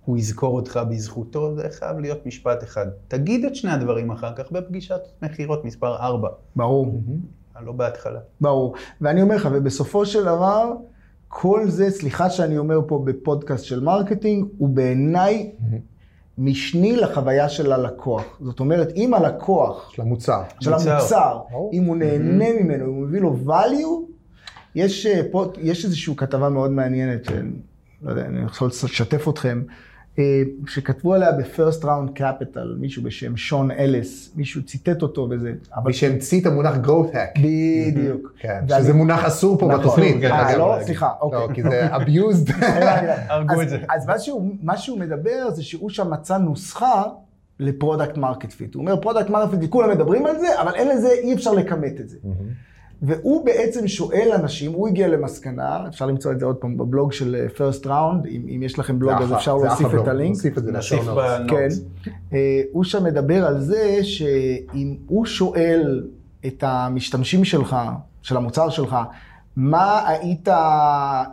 [0.05, 2.87] שהוא יזכור אותך בזכותו, זה חייב להיות משפט אחד.
[3.09, 7.03] תגיד את שני הדברים אחר כך בפגישת מכירות מספר 4, ברור.
[7.61, 8.21] לא בהתחלה.
[8.41, 8.75] ברור.
[9.01, 10.73] ואני אומר לך, ובסופו של דבר,
[11.29, 15.51] כל זה, סליחה שאני אומר פה בפודקאסט של marketing, הוא בעיניי
[16.39, 18.39] משני לחוויה של הלקוח.
[18.41, 20.43] זאת אומרת, אם הלקוח של המוצר.
[20.61, 20.91] של מוצר.
[20.91, 21.39] המוצר.
[21.73, 24.13] אם הוא נהנה ממנו, אם הוא מביא לו value,
[24.75, 27.51] יש, אה, פה, יש איזושהי כתבה מאוד מעניינת, של,
[28.03, 29.75] לא יודע, אני יכול לשתף אתכם, אה,
[30.69, 35.93] שכתבו עליה ב-first round capital, מישהו בשם שון אליס, מישהו ציטט אותו וזה, אבל מי
[35.93, 37.39] שהמציא את המונח growth hack.
[37.41, 38.33] בדיוק.
[38.39, 39.81] כן, ואני- שזה מונח אסור פה נכון.
[39.81, 40.25] בתוכנית.
[40.25, 40.69] אה, אגב, לא?
[40.71, 40.87] להגיד.
[40.87, 41.39] סליחה, אוקיי.
[41.49, 42.53] לא, כי זה abused.
[43.29, 43.79] הרגו אז- את זה.
[43.95, 47.03] אז מה שהוא, מה שהוא מדבר זה שהוא שם מצא נוסחה
[47.61, 48.75] ל product market fit.
[48.75, 52.01] הוא אומר product market fit, כולם מדברים על זה, אבל אין לזה, אי אפשר לכמת
[52.01, 52.19] את זה.
[53.03, 57.49] והוא בעצם שואל אנשים, הוא הגיע למסקנה, אפשר למצוא את זה עוד פעם בבלוג של
[57.57, 60.31] First Round, אם, אם יש לכם בלוג אז אחלה, אפשר להוסיף את הלינק.
[60.31, 61.01] נוסיף את זה נוסיף.
[61.49, 61.69] כן.
[62.33, 66.07] אה, הוא שם מדבר על זה שאם הוא שואל
[66.47, 67.77] את המשתמשים שלך,
[68.23, 68.97] של המוצר שלך,
[69.57, 71.25] מה היית, אה,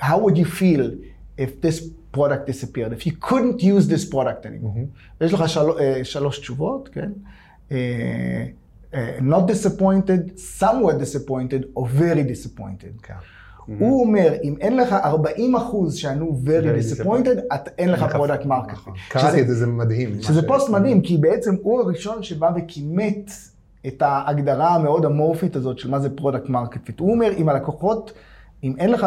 [0.00, 0.90] how would you feel
[1.38, 4.78] if this product disappeared, if you couldn't use this product anymore.
[5.20, 7.10] יש לך של, אה, שלוש תשובות, כן?
[8.94, 13.02] אה, not disappointed, somewhat disappointed, or very disappointed.
[13.02, 13.14] כן.
[13.66, 18.72] הוא אומר, אם אין לך 40 אחוז שענו very disappointed, אין לך product market.
[18.72, 18.94] נכון.
[19.08, 20.22] קראתי את זה, זה מדהים.
[20.22, 23.30] שזה פוסט מדהים, כי בעצם הוא הראשון שבא וכימת
[23.86, 27.00] את ההגדרה המאוד אמורפית הזאת של מה זה product market fit.
[27.00, 28.12] הוא אומר, אם הלקוחות,
[28.64, 29.06] אם אין לך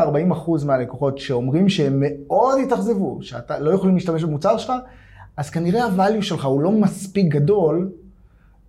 [0.62, 4.74] 40% מהלקוחות שאומרים שהם מאוד התאכזבו, שאתה לא יכולים להשתמש במוצר שלך,
[5.38, 7.92] אז כנראה ה value שלך הוא לא מספיק גדול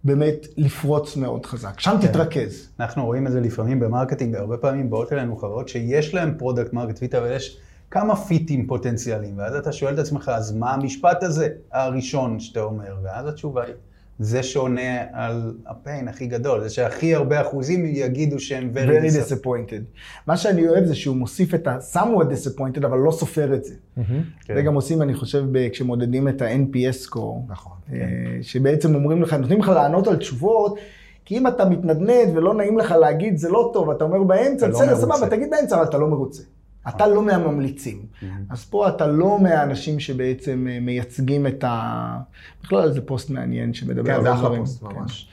[0.06, 1.80] באמת לפרוץ מאוד חזק.
[1.80, 2.06] שם כן.
[2.06, 2.68] תתרכז.
[2.80, 6.72] אנחנו רואים את זה לפעמים ב marketing, הרבה פעמים באות אלינו חברות שיש להן product
[6.72, 7.58] market fit, אבל יש
[7.90, 12.96] כמה פיטים פוטנציאליים, ואז אתה שואל את עצמך, אז מה המשפט הזה הראשון שאתה אומר?
[13.02, 13.74] ואז התשובה היא,
[14.18, 19.42] זה שעונה על הפיין הכי גדול, זה שהכי הרבה אחוזים יגידו שהם very, very disappointed.
[19.44, 19.82] disappointed.
[20.26, 23.74] מה שאני אוהב זה שהוא מוסיף את ה-somewhat disappointed, אבל לא סופר את זה.
[23.96, 24.54] כן.
[24.54, 27.50] זה גם עושים, אני חושב, כשמודדים את ה-NPS score.
[27.52, 27.72] נכון.
[27.92, 27.98] אה,
[28.42, 30.78] שבעצם אומרים לך, נותנים לך לענות על תשובות,
[31.24, 34.74] כי אם אתה מתנדנד ולא נעים לך להגיד, זה לא טוב, אתה אומר באמצע, לא
[34.74, 34.96] בסדר.
[34.96, 36.42] סבבה, תגיד באמצע, אבל אתה לא מרוצה.
[36.88, 38.02] אתה לא מהממליצים.
[38.50, 42.18] אז פה אתה לא מהאנשים שבעצם אה, מייצגים את ה...
[42.62, 44.60] בכלל זה פוסט מעניין שמדבר כן, על זה אחלה דברים.
[44.64, 44.94] פוסט כן.
[44.96, 45.28] ממש.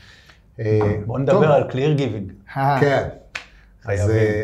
[0.59, 2.57] אה, בואו טוב, נדבר על clear giving.
[2.57, 3.07] אה, כן.
[3.85, 4.09] אז.
[4.09, 4.43] אה,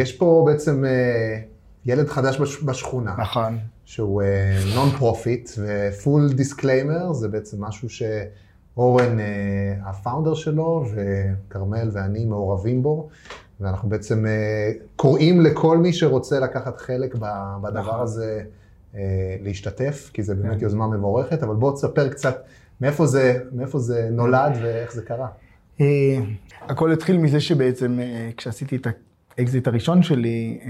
[0.00, 1.38] יש פה בעצם אה,
[1.86, 3.58] ילד חדש בש- בשכונה, נכון.
[3.84, 4.22] שהוא
[4.74, 9.24] non profit, ו full disclaimer, זה בעצם משהו שאורן, אה,
[9.84, 13.08] ה founder שלו, וכרמל ואני מעורבים בו,
[13.60, 18.00] ואנחנו בעצם אה, קוראים לכל מי שרוצה לקחת חלק בדבר נכון.
[18.00, 18.42] הזה
[18.94, 20.64] אה, להשתתף, כי זה באמת כן.
[20.64, 22.44] יוזמה מבורכת, אבל בוא תספר קצת
[22.80, 25.28] מאיפה זה, מאיפה זה נולד ואיך זה קרה.
[25.80, 26.18] אה,
[26.60, 27.98] הכל התחיל מזה שבעצם
[28.36, 28.86] כשעשיתי את
[29.38, 30.60] האקזיט הראשון שלי,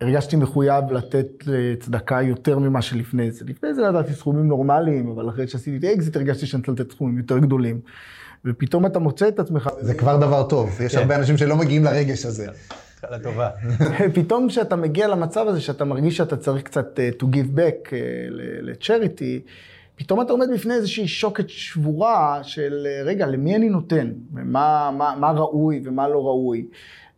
[0.00, 1.44] הרגשתי מחויב לתת
[1.80, 3.44] צדקה יותר ממה שלפני זה.
[3.44, 7.18] לפני זה נתתי סכומים נורמליים, אבל אחרי שעשיתי את האקזיט הרגשתי שאני צריך לתת סכומים
[7.18, 7.80] יותר גדולים.
[8.44, 10.98] ופתאום אתה מוצא את עצמך, זה כבר דבר טוב, יש כן.
[11.00, 12.46] הרבה אנשים שלא מגיעים לרגש הזה.
[13.04, 13.50] התחלה טובה.
[14.14, 17.98] פתאום כשאתה מגיע למצב הזה, שאתה מרגיש שאתה צריך קצת אה, to give back אה,
[18.62, 19.48] ל-charity,
[19.96, 24.12] פתאום אתה עומד בפני איזושהי שוקת שבורה של, אה, רגע, למי אני נותן?
[24.34, 26.66] ומה מה, מה ראוי ומה לא ראוי?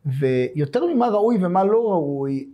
[0.06, 2.48] ויותר ממה ראוי ומה לא ראוי,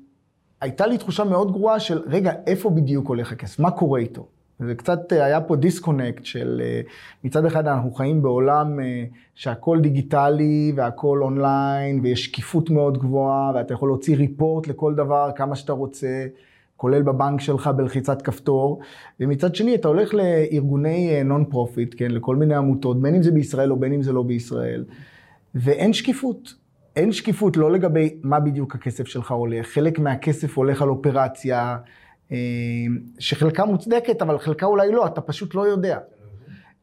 [0.60, 3.58] הייתה לי תחושה מאוד גרועה של, רגע, איפה בדיוק הולך הכסף?
[3.58, 4.26] מה קורה איתו?
[4.66, 6.80] זה קצת אה, היה פה דיסקונקט של אה,
[7.24, 13.74] מצד אחד אנחנו חיים בעולם אה, שהכל דיגיטלי והכל אונליין ויש שקיפות מאוד גבוהה ואתה
[13.74, 16.26] יכול להוציא report לכל דבר כמה שאתה רוצה,
[16.76, 18.80] כולל בבנק שלך בלחיצת כפתור,
[19.20, 23.70] ומצד שני אתה הולך לארגוני non profit, כן, לכל מיני עמותות, בין אם זה בישראל
[23.70, 24.84] או בין אם זה לא בישראל,
[25.54, 26.54] ואין שקיפות.
[26.96, 31.76] אין שקיפות לא לגבי מה בדיוק הכסף שלך הולך, חלק מהכסף הולך על אופרציה,
[33.18, 35.98] שחלקה מוצדקת, אבל חלקה אולי לא, אתה פשוט לא יודע.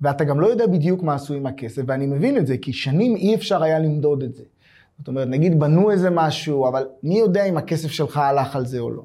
[0.01, 3.15] ואתה גם לא יודע בדיוק מה עשו עם הכסף, ואני מבין את זה, כי שנים
[3.15, 4.43] אי אפשר היה למדוד את זה.
[4.99, 8.79] זאת אומרת, נגיד בנו איזה משהו, אבל מי יודע אם הכסף שלך הלך על זה
[8.79, 9.03] או לא.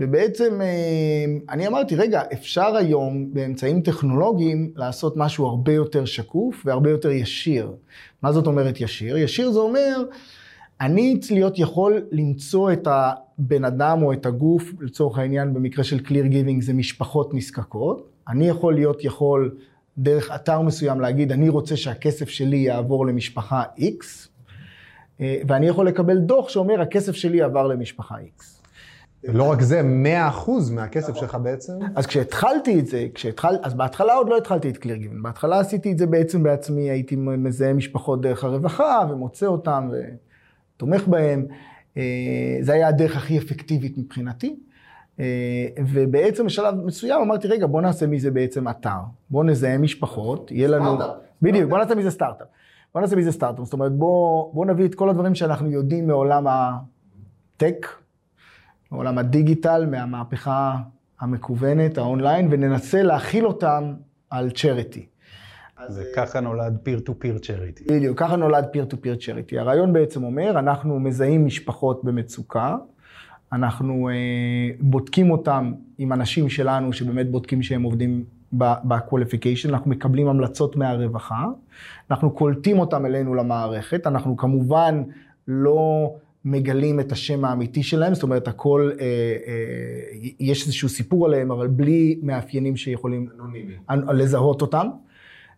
[0.00, 6.90] ובעצם אה, אני אמרתי, רגע, אפשר היום באמצעים טכנולוגיים לעשות משהו הרבה יותר שקוף והרבה
[6.90, 7.72] יותר ישיר.
[8.22, 9.16] מה זאת אומרת ישיר?
[9.16, 10.04] ישיר זה אומר,
[10.82, 16.32] אני להיות יכול למצוא את הבן אדם או את הגוף, לצורך העניין במקרה של clear
[16.32, 18.08] giving זה משפחות נזקקות.
[18.28, 19.56] אני יכול להיות יכול
[19.98, 24.28] דרך אתר מסוים להגיד, אני רוצה שהכסף שלי יעבור למשפחה X,
[25.20, 28.44] אה, ואני יכול לקבל דוח שאומר, הכסף שלי עבר למשפחה X.
[29.24, 31.72] לא רק זה, 100% מהכסף שלך בעצם.
[31.94, 35.92] אז כשהתחלתי את זה, כשהתחל, אז בהתחלה עוד לא התחלתי את קליר גיבן, בהתחלה עשיתי
[35.92, 39.90] את זה בעצם בעצמי, הייתי מזהה משפחות דרך הרווחה ומוצא אותם
[40.82, 41.46] ותומך בהם.
[41.96, 44.56] אה, זה היה הדרך הכי אפקטיבית מבחינתי.
[45.20, 48.98] אה, ובעצם בשלב מסוים אמרתי, רגע, בוא נעשה מזה בעצם אתר.
[49.30, 50.94] בוא נזהה משפחות, יהיה לנו...
[50.94, 51.16] סטארט-אפ.
[51.42, 52.46] בדיוק, בוא נעשה מזה סטארט-אפ.
[52.94, 53.64] בוא נעשה מזה סטארט-אפ.
[53.64, 57.86] זאת אומרת, בוא, בוא נביא את כל הדברים שאנחנו יודעים מעולם הטק,
[58.90, 60.76] מעולם הדיגיטל, מהמהפכה
[61.20, 63.94] המקוונת, האונליין, וננסה להחיל אותם
[64.30, 65.06] על charity.
[65.96, 67.92] וככה נולד peer to peer charity.
[67.92, 69.58] בדיוק, ככה נולד peer to peer charity.
[69.58, 72.76] הרעיון בעצם אומר, אנחנו מזהים משפחות במצוקה,
[73.52, 74.14] אנחנו אה,
[74.80, 81.46] בודקים אותם עם אנשים שלנו שבאמת בודקים שהם עובדים ב-qualification, אנחנו מקבלים המלצות מהרווחה,
[82.10, 85.02] אנחנו קולטים אותם אלינו למערכת, אנחנו כמובן
[85.48, 86.14] לא
[86.44, 91.66] מגלים את השם האמיתי שלהם, זאת אומרת הכל, אה, אה, יש איזשהו סיפור עליהם, אבל
[91.66, 93.28] בלי מאפיינים שיכולים
[94.12, 95.11] לזהות אותם, אה,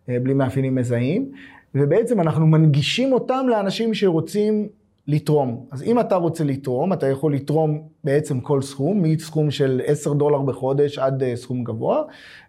[0.07, 1.31] בלי מאפיינים מזהים,
[1.75, 4.67] ובעצם אנחנו מנגישים אותם לאנשים שרוצים
[5.07, 5.65] לתרום.
[5.71, 10.41] אז אם אתה רוצה לתרום, אתה יכול לתרום בעצם כל סכום, מסכום של 10 דולר
[10.41, 12.03] בחודש עד אה, סכום גבוה,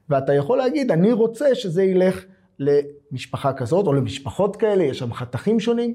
[0.09, 2.25] ואתה יכול להגיד, אני רוצה שזה ילך
[2.59, 5.95] למשפחה כזאת, או למשפחות כאלה, יש שם חתכים שונים.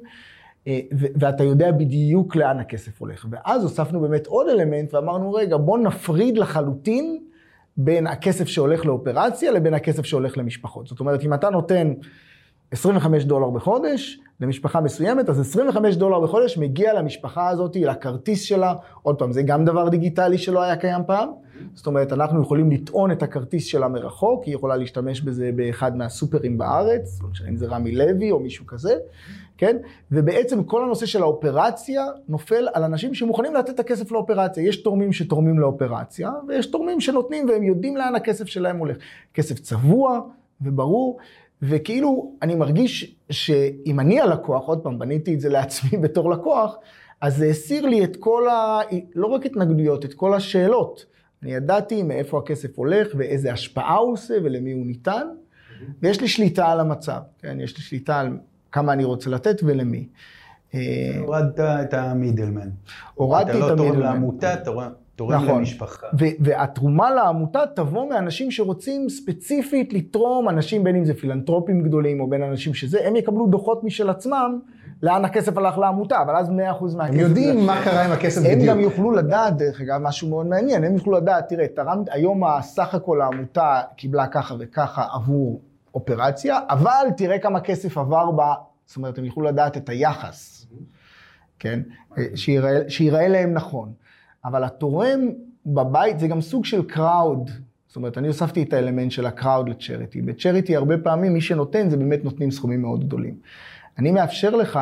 [0.68, 3.26] אה, ואתה יודע בדיוק לאן הכסף הולך.
[3.30, 7.24] ואז הוספנו באמת עוד אלמנט ואמרנו, רגע, בוא נפריד לחלוטין
[7.78, 10.88] בין הכסף שהולך לאופרציה לבין הכסף שהולך למשפחות.
[10.88, 11.94] זאת אומרת, אם אתה נותן
[12.72, 18.74] 25 דולר בחודש למשפחה מסוימת, אז 25 דולר בחודש מגיע למשפחה הזאת, לכרטיס שלה.
[19.02, 21.30] עוד פעם, זה גם דבר דיגיטלי שלא היה קיים פעם.
[21.74, 26.58] זאת אומרת, אנחנו יכולים לטעון את הכרטיס שלה מרחוק, היא יכולה להשתמש בזה באחד מהסופרים
[26.58, 28.96] בארץ, לא משנה אם זה רמי לוי או מישהו כזה,
[29.58, 29.78] כן?
[30.12, 34.68] ובעצם כל הנושא של האופרציה נופל על אנשים שמוכנים לתת את הכסף לאופרציה.
[34.68, 38.98] יש תורמים שתורמים לאופרציה, ויש תורמים שנותנים והם יודעים לאן הכסף שלהם הולך.
[39.34, 40.20] כסף צבוע
[40.62, 41.18] וברור,
[41.62, 46.78] וכאילו אני מרגיש שאם אני הלקוח, עוד פעם, בניתי את זה לעצמי בתור לקוח,
[47.22, 48.80] אז זה הסיר לי את כל ה...
[49.16, 51.06] לא רק התנגדויות, את כל השאלות.
[51.44, 55.28] אני ידעתי מאיפה הכסף הולך ואיזה השפעה הוא עושה ולמי הוא ניתן,
[56.02, 57.58] ויש לי שליטה על המצב, כן?
[57.60, 58.38] יש לי שליטה על
[58.72, 60.08] כמה אני רוצה לתת ולמי.
[60.74, 60.80] אה,
[61.20, 62.70] הורדת את המידלמן.
[63.14, 64.14] הורדתי את אתה לא תורם המידלמן.
[64.14, 64.56] לעמותה,
[65.16, 65.58] תורם נכון.
[65.60, 66.08] למשפחה.
[66.20, 72.30] ו- והתרומה לעמותה תבוא מאנשים שרוצים ספציפית לתרום, אנשים בין אם זה פילנטרופים גדולים או
[72.30, 74.60] בין אנשים שזה, הם יקבלו דוחות משל עצמם
[75.04, 77.14] לאן הכסף הלך לעמותה, אבל אז 100% מהכסף.
[77.14, 77.66] הם יודעים.
[77.66, 78.70] מה קרה עם הכסף הם בדיוק.
[78.70, 82.96] גם יוכלו לדעת, דרך אגב, משהו מאוד מעניין, הם יוכלו לדעת, תראה, תרמת, היום הסך
[82.96, 85.62] הכל העמותה קיבלה ככה וככה עבור
[85.94, 88.32] אופרציה, אבל תראה כמה כסף עבר
[88.86, 90.68] זאת אומרת, הם יוכלו לדעת את היחס,
[91.60, 91.80] כן?
[92.88, 93.92] שיראה להם נכון.
[94.46, 95.20] אבל התורם
[95.66, 97.50] בבית זה גם סוג של קראוד.
[97.88, 100.22] זאת אומרת, אני הוספתי את האלמנט של הקראוד לצ'ריטי.
[100.22, 103.36] בצ'ריטי הרבה פעמים מי שנותן זה באמת נותנים סכומים מאוד גדולים.
[104.00, 104.80] אני מאפשר לך,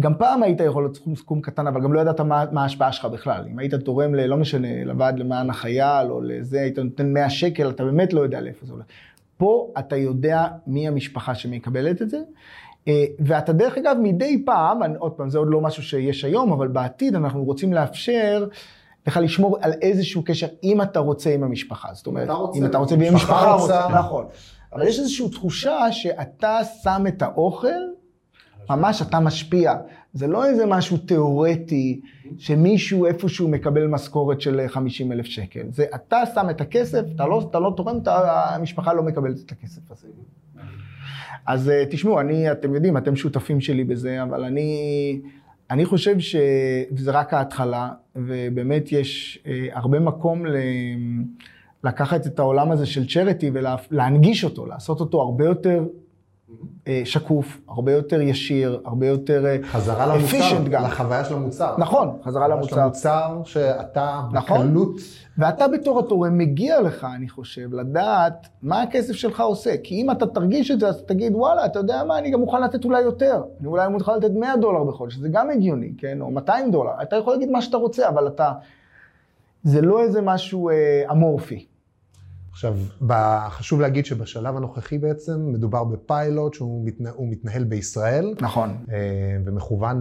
[0.00, 3.04] גם פעם היית יכול להיות סכום, קטן, אבל גם לא ידעת מה, מה ההשפעה שלך
[3.04, 3.44] בכלל.
[3.50, 4.26] אם היית תורם ל...
[4.26, 8.40] לא משנה, לוועד למען החייל או לזה, היית נותן 100 שקל, אתה באמת לא יודע
[8.40, 8.84] לאיפה זה הולך.
[9.36, 12.18] פה אתה יודע מי המשפחה שמקבלת את זה.
[12.88, 16.52] אה, ואתה דרך אגב מדי פעם, אני, עוד פעם זה עוד לא משהו שיש היום,
[16.52, 18.46] אבל בעתיד אנחנו רוצים לאפשר
[19.06, 21.88] לך לשמור על איזשהו קשר אם אתה רוצה עם המשפחה.
[21.92, 23.84] זאת אומרת, אתה רוצה, אם אתה רוצה ואם משפחה המשפחה רוצה.
[23.84, 24.26] רוצה, נכון.
[24.72, 27.68] אבל יש איזושהי תחושה שאתה שם את האוכל,
[28.70, 29.74] ממש אתה משפיע.
[30.12, 32.00] זה לא איזה משהו תיאורטי,
[32.38, 35.62] שמישהו איפשהו מקבל משכורת של 50 אלף שקל.
[35.68, 39.52] זה אתה שם את הכסף, אתה לא, אתה לא תורם, אתה, המשפחה לא מקבלת את
[39.52, 40.08] הכסף הזה.
[41.46, 45.20] אז אה, תשמעו, אני, אתם יודעים, אתם שותפים שלי בזה, אבל אני,
[45.70, 50.56] אני חושב שזה רק ההתחלה, ובאמת יש אה, הרבה מקום ל...
[51.84, 55.84] לקחת את העולם הזה של צ'ריטי ולהנגיש אותו, לעשות אותו הרבה יותר אה,
[57.04, 60.84] שקוף, הרבה יותר ישיר, הרבה יותר אה, חזרה למוצר, גם.
[60.84, 61.74] לחוויה של המוצר.
[61.78, 62.80] נכון, חזרה של למוצר.
[62.80, 64.58] המוצר שאתה נכון.
[64.60, 64.90] בקלות,
[65.38, 69.74] ואתה בתור התורם מגיע לך, אני חושב, לדעת מה הכסף שלך עושה.
[69.84, 72.62] כי אם אתה תרגיש את זה, אז תגיד, וואלה, אתה יודע מה, אני גם מוכן
[72.62, 73.42] לתת אולי יותר.
[73.60, 76.20] אני אולי מוכן לתת 100 דולר בחודש, זה גם הגיוני, כן?
[76.20, 76.92] או 200 דולר.
[77.02, 78.52] אתה יכול להגיד מה שאתה רוצה, אבל אתה...
[79.62, 81.66] זה לא איזה משהו אה, אמורפי.
[82.50, 82.74] עכשיו,
[83.50, 88.76] חשוב להגיד שבשלב הנוכחי בעצם מדובר בפיילוט שהוא מתנה, מתנהל בישראל, נכון.
[88.92, 88.96] אה,
[89.44, 90.00] ומכוון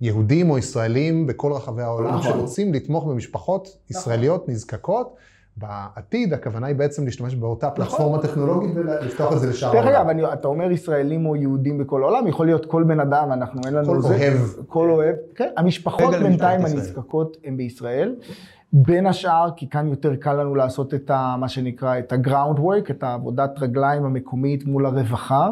[0.00, 2.32] ליהודים או ישראלים בכל רחבי העולם נכון.
[2.32, 5.16] שרוצים לתמוך במשפחות ישראליות נזקקות.
[5.56, 9.96] בעתיד הכוונה היא בעצם להשתמש באותה פלטפורמה טכנולוגית ולפתוח את זה לשאר דרך העולם.
[9.96, 13.60] אגב, אני, אתה אומר ישראלים או יהודים בכל העולם, יכול להיות כל בן אדם, אנחנו
[13.66, 13.86] אין לנו...
[13.86, 14.38] כל אוהב.
[14.66, 15.48] כל אוהב, כן.
[15.56, 16.60] המשפחות בינתיים.
[16.60, 18.14] הנזקקות הן בישראל.
[18.76, 22.90] בין השאר, כי כאן יותר קל לנו לעשות את ה, מה שנקרא, את ה-ground work,
[22.90, 25.50] את העבודת רגליים המקומית מול הרווחה,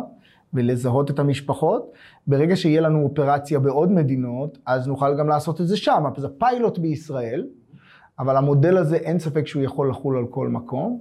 [0.55, 1.93] ולזהות את המשפחות.
[2.27, 6.05] ברגע שיהיה לנו אופרציה בעוד מדינות, אז נוכל גם לעשות את זה שם.
[6.17, 7.47] זה פיילוט בישראל,
[8.19, 11.01] אבל המודל הזה, אין ספק שהוא יכול לחול על כל מקום.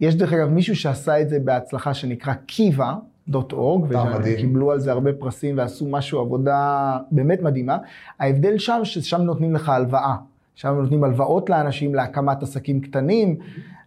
[0.00, 3.86] יש דרך אגב מישהו שעשה את זה בהצלחה שנקרא kiva.org,
[4.18, 4.34] מדהים.
[4.34, 7.78] וקיבלו על זה הרבה פרסים ועשו משהו, עבודה באמת מדהימה.
[8.20, 10.16] ההבדל שם, ששם נותנים לך הלוואה.
[10.54, 13.36] שם נותנים הלוואות לאנשים להקמת עסקים קטנים,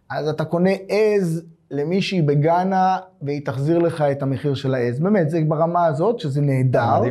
[0.09, 4.99] אז אתה קונה עז למישהי בגאנה, והיא תחזיר לך את המחיר של העז.
[4.99, 7.01] באמת, זה ברמה הזאת, שזה נהדר.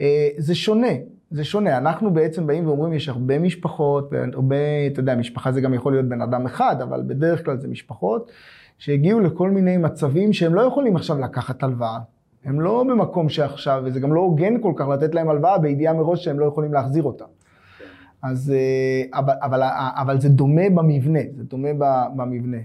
[0.00, 0.92] אה, זה שונה,
[1.30, 1.78] זה שונה.
[1.78, 4.56] אנחנו בעצם באים ואומרים, יש הרבה משפחות, הרבה,
[4.92, 8.30] אתה יודע, משפחה זה גם יכול להיות בן אדם אחד, אבל בדרך כלל זה משפחות,
[8.78, 11.98] שהגיעו לכל מיני מצבים שהם לא יכולים עכשיו לקחת הלוואה.
[12.44, 16.24] הם לא במקום שעכשיו, וזה גם לא הוגן כל כך לתת להם הלוואה בידיעה מראש
[16.24, 17.24] שהם לא יכולים להחזיר אותה.
[18.22, 19.62] אז, אה, אבל, אבל,
[19.96, 21.68] אבל זה דומה במבנה, זה דומה
[22.16, 22.58] במבנה.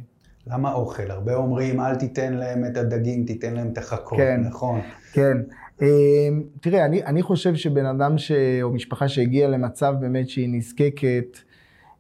[0.47, 1.11] למה אוכל?
[1.11, 4.41] הרבה אומרים, אל תיתן להם את הדגים, תיתן להם את החכות, כן.
[4.45, 4.79] נכון?
[5.13, 5.37] כן.
[5.81, 6.27] אה,
[6.61, 8.31] תראה, אני, אני חושב שבן אדם ש...
[8.61, 11.37] או משפחה שהגיעה למצב באמת שהיא נזקקת,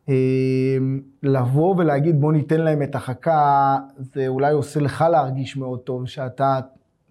[0.09, 0.77] אה,
[1.23, 6.59] לבוא ולהגיד בוא ניתן להם את החכה, זה אולי עושה לך להרגיש מאוד טוב שאתה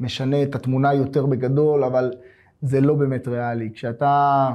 [0.01, 2.13] משנה את התמונה יותר בגדול, אבל
[2.63, 3.71] זה לא באמת ריאלי.
[3.75, 4.49] כשאתה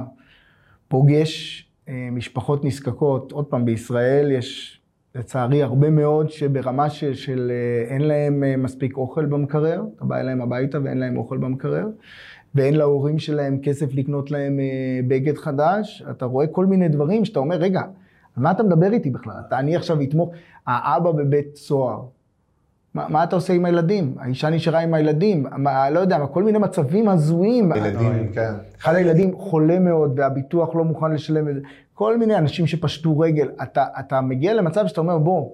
[0.88, 1.67] פוגש אה,
[2.12, 4.78] משפחות נזקקות, עוד פעם, בישראל יש
[5.14, 10.20] לצערי הרבה מאוד שברמה של, של אה, אין להם אה, מספיק אוכל במקרר, אתה בא
[10.20, 11.86] אליהם הביתה ואין להם אוכל במקרר,
[12.54, 17.38] ואין להורים שלהם כסף לקנות להם אה, בגד חדש, אתה רואה כל מיני דברים שאתה
[17.38, 17.80] אומר, רגע,
[18.36, 19.34] על מה אתה מדבר איתי בכלל?
[19.48, 20.30] אתה, אני עכשיו אתמוך,
[20.66, 22.04] האבא בבית סוהר,
[22.94, 24.14] מה, מה אתה עושה עם הילדים?
[24.18, 27.72] האישה נשארה עם הילדים, מה, לא יודע, כל מיני מצבים הזויים.
[27.76, 28.52] ילדים, כן.
[28.80, 31.60] אחד הילדים חולה מאוד והביטוח לא מוכן לשלם את זה.
[31.94, 33.48] כל מיני אנשים שפשטו רגל.
[33.62, 35.50] אתה, אתה מגיע למצב שאתה אומר, בוא,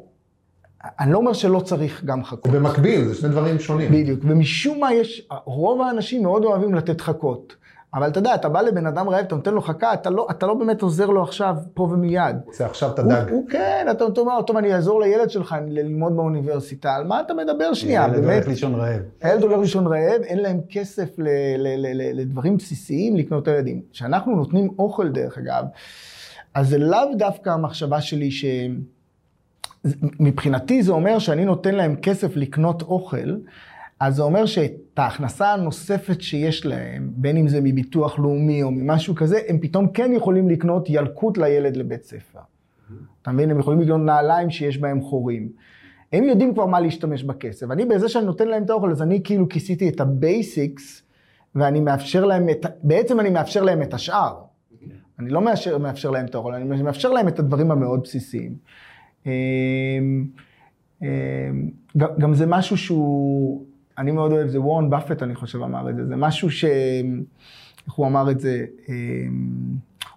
[1.00, 2.46] אני לא אומר שלא צריך גם חכות.
[2.52, 3.92] במקביל, זה שני דברים שונים.
[3.92, 4.20] בדיוק.
[4.22, 7.56] ומשום מה יש, רוב האנשים מאוד אוהבים לתת חכות.
[7.94, 10.46] אבל אתה יודע, אתה בא לבן אדם רעב, אתה נותן לו חכה, אתה לא, אתה
[10.46, 12.36] לא באמת עוזר לו עכשיו, פה ומיד.
[12.52, 13.30] זה עכשיו את הוא, הדג.
[13.30, 17.34] הוא כן, אתה אתה אומר, טוב, אני אעזור לילד שלך ללמוד באוניברסיטה, על מה אתה
[17.34, 18.08] מדבר שנייה?
[18.08, 19.00] באמת, הולך לישון רעב.
[19.22, 23.82] הילד הולך לישון רעב, אין להם כסף ל, ל, ל, ל, לדברים בסיסיים לקנות לילדים.
[23.92, 25.64] כשאנחנו נותנים אוכל, דרך אגב,
[26.54, 28.44] אז זה לאו דווקא המחשבה שלי ש...
[30.20, 33.36] מבחינתי זה אומר שאני נותן להם כסף לקנות אוכל,
[34.00, 39.14] אז זה אומר שאת ההכנסה הנוספת שיש להם, בין אם זה מביטוח לאומי או ממשהו
[39.14, 42.40] כזה, הם פתאום כן יכולים לקנות ילקוט לילד לבית ספר.
[43.22, 43.50] אתה מבין?
[43.50, 45.48] הם יכולים לקנות נעליים שאין בהם חורים.
[46.12, 47.70] הם יודעים כבר מה להשתמש בכסף.
[47.70, 51.02] אני, בזה שאני נותן להם את האוכל, אז אני כאילו כיסיתי את ה basics,
[51.54, 54.34] ואני מאפשר להם את, בעצם אני מאפשר להם את השאר.
[55.18, 58.56] אני לא מאפשר, מאפשר להם את האוכל, אני מאפשר להם את הדברים המאוד בסיסיים.
[59.26, 59.32] אמ,
[61.02, 63.64] אמ, גם זה משהו שהוא,
[63.98, 66.64] אני מאוד אוהב, זה וורן באפט, אני חושב, אמר את זה, זה משהו ש...
[67.86, 68.64] איך הוא אמר את זה?
[68.88, 68.94] אמ,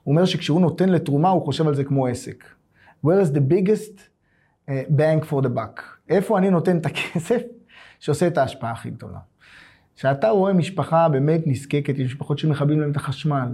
[0.04, 2.46] הוא אומר שכשהוא נותן לתרומה, הוא חושב על זה כמו עסק.
[3.06, 4.00] Where is the biggest
[4.68, 5.82] uh, bank for the buck?
[6.10, 7.42] איפה אני נותן את הכסף
[8.00, 9.20] שעושה את ההשפעה הכי גדולה?
[9.96, 13.48] כשאתה רואה משפחה באמת נזקקת, יש משפחות שמכבים להם את החשמל,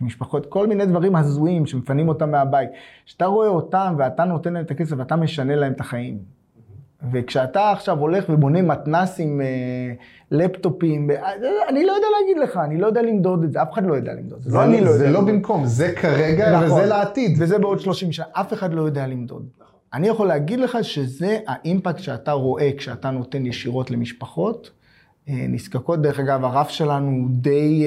[0.00, 2.70] משפחות, כל מיני דברים הזויים שמפנים אותם מהבית.
[3.06, 6.18] כשאתה רואה אותם ואתה נותן להם את הכסף ואתה משנה להם את החיים.
[7.12, 9.46] וכשאתה עכשיו הולך ובונה מתנ"סים, אה,
[10.30, 11.16] לפטופים, אה,
[11.68, 14.12] אני לא יודע להגיד לך, אני לא יודע למדוד את זה, אף אחד לא יודע
[14.12, 14.50] למדוד את זה.
[14.50, 15.34] זה, לא אני לא זה יודע לא למדוד.
[15.34, 16.78] במקום, זה כרגע נכון.
[16.78, 17.36] וזה לעתיד.
[17.38, 19.46] וזה בעוד 30 שנה, אף אחד לא יודע למדוד.
[19.94, 24.70] אני יכול להגיד לך שזה האימפקט שאתה רואה כשאתה נותן ישירות למשפחות
[25.28, 26.02] אה, נזקקות.
[26.02, 27.86] דרך אגב, הרף שלנו הוא די,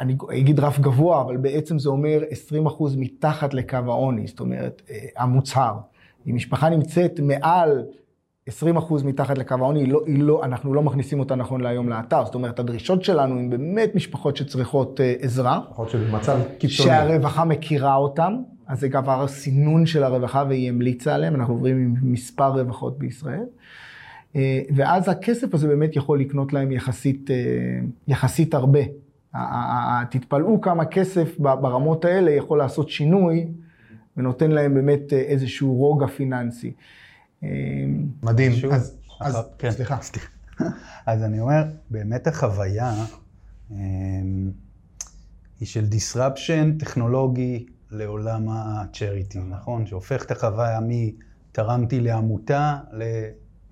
[0.00, 2.22] אני אגיד רף גבוה, אבל בעצם זה אומר
[2.66, 4.82] 20% מתחת לקו העוני, זאת אומרת,
[5.16, 5.74] המוצהר.
[6.30, 7.84] אם משפחה נמצאת מעל
[8.48, 8.52] 20%
[9.04, 12.24] מתחת לקו העוני, היא לא, היא לא, אנחנו לא מכניסים אותה נכון להיום לאתר.
[12.24, 15.60] זאת אומרת, הדרישות שלנו הן באמת משפחות שצריכות אה, עזרה.
[15.78, 16.88] להיות שבמצב קיצוני.
[16.88, 18.34] שהרווחה מכירה אותם,
[18.66, 23.44] אז זה גם הסינון של הרווחה והיא המליצה עליהם, אנחנו עוברים עם מספר רווחות בישראל.
[24.36, 27.36] אה, ואז הכסף הזה באמת יכול לקנות להם יחסית, אה,
[28.08, 28.80] יחסית הרבה.
[30.10, 33.46] תתפלאו כמה כסף ברמות האלה יכול לעשות שינוי,
[34.16, 36.72] ונותן להם באמת אה, איזשהו רוגע פיננסי.
[37.42, 37.48] אה,
[38.22, 38.52] מדהים.
[38.52, 39.70] שוב, אז, אז כן.
[39.74, 39.98] סליחה.
[41.06, 42.94] אז אני אומר, באמת החוויה
[43.70, 44.50] אמ,
[45.60, 49.86] היא של disruption טכנולוגי לעולם ה-charity, נכון?
[49.86, 52.76] שהופך את החוויה מתרמתי לעמותה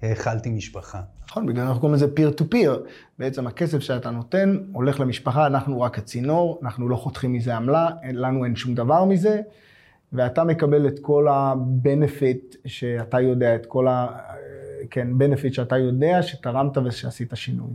[0.03, 1.03] להאכלתי משפחה.
[1.29, 2.89] נכון, בגלל אנחנו קוראים לזה peer to peer.
[3.19, 8.45] בעצם הכסף שאתה נותן הולך למשפחה, אנחנו רק הצינור, אנחנו לא חותכים מזה עמלה, לנו
[8.45, 9.41] אין שום דבר מזה,
[10.13, 14.07] ואתה מקבל את כל ה benefit שאתה יודע, את כל ה...
[14.91, 17.71] כן, benefit שאתה יודע שתרמת ושעשית שינוי.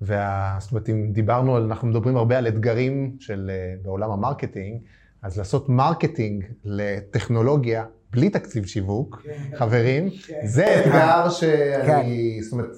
[0.00, 0.56] וה...
[0.60, 4.80] זאת אומרת, אם דיברנו על, אנחנו מדברים הרבה על אתגרים של, אה, בעולם ה marketing,
[5.22, 9.22] אז לעשות marketing לטכנולוגיה בלי תקציב שיווק,
[9.54, 10.08] חברים,
[10.44, 12.70] זה אתגר שאני, זאת אומרת,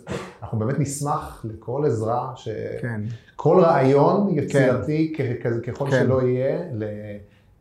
[0.43, 2.33] אנחנו באמת נשמח לכל עזרה,
[2.81, 3.01] כן.
[3.35, 6.01] שכל רעיון יצירתי, כ- כ- ככל כן.
[6.03, 6.85] שלא יהיה, ל-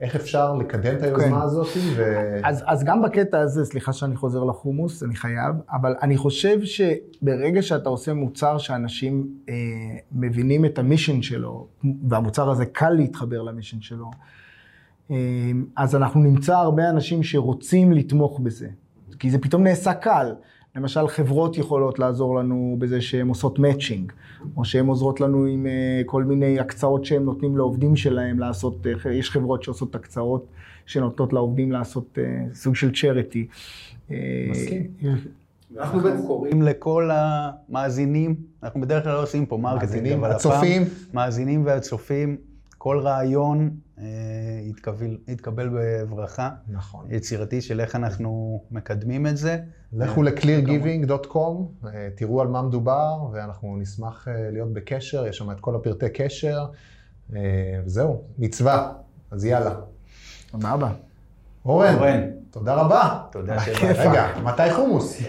[0.02, 1.45] איך אפשר לקדם את היוזמה כן.
[1.45, 2.04] הזאת, ו...
[2.43, 7.62] אז, אז גם בקטע הזה, סליחה שאני חוזר לחומוס, אני חייב, אבל אני חושב שברגע
[7.62, 9.54] שאתה עושה מוצר שאנשים אה,
[10.12, 11.68] מבינים את המישן שלו,
[12.10, 14.12] והמוצר הזה קל להתחבר למישן שלו,
[15.12, 15.16] אה,
[15.76, 18.68] אז אנחנו נמצא הרבה אנשים שרוצים לתמוך בזה,
[19.20, 20.34] כי זה פתאום נעשה קל.
[20.76, 24.12] למשל, חברות יכולות לעזור לנו בזה שהן עושות matching,
[24.57, 29.13] או שהן עוזרות לנו עם אה, כל מיני הקצאות שהן נותנים לעובדים שלהם לעשות, אה,
[29.13, 30.45] יש חברות שעושות הקצאות
[30.86, 33.47] שנותנות לעובדים לעשות אה, סוג של charity.
[34.49, 34.88] מסכים.
[35.78, 40.82] אנחנו בעצם קוראים לכל המאזינים, אנחנו בדרך כלל לא עושים פה marketing, אבל הצופים.
[40.82, 42.38] הפעם, מאזינים והצופים,
[42.84, 43.69] כל רעיון
[43.99, 44.03] אה,
[44.63, 46.49] יתקבל, יתקבל בברכה.
[46.67, 47.05] נכון.
[47.09, 49.57] יצירתי של איך אנחנו מקדמים את זה.
[49.93, 55.59] לכו ל-cleargiving.com, אה, תראו על מה מדובר, ואנחנו נשמח אה, להיות בקשר, יש שם את
[55.59, 56.65] כל הפרטי קשר,
[57.86, 58.93] וזהו, מצווה,
[59.32, 59.75] אז יאללה.
[60.51, 60.91] סבבה.
[61.66, 62.22] אורן, אורן.
[62.51, 63.20] תודה רבה.
[63.32, 63.95] תודה שבאת.
[63.97, 65.22] רגע, מתי חומוס?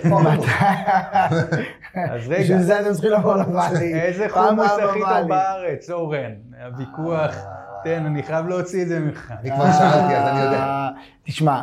[1.95, 3.95] אז רגע, בשביל זה אתם צריכים לבוא לוואלי.
[3.95, 5.01] איזה חומוס הכי.
[5.01, 6.33] טוב בארץ, אורן?
[6.64, 7.37] הוויכוח,
[7.85, 9.33] תן, אני חייב להוציא את זה ממך.
[9.41, 10.59] אני כבר שאלתי, אז אני יודע.
[10.59, 10.89] אה,
[11.22, 11.62] תשמע,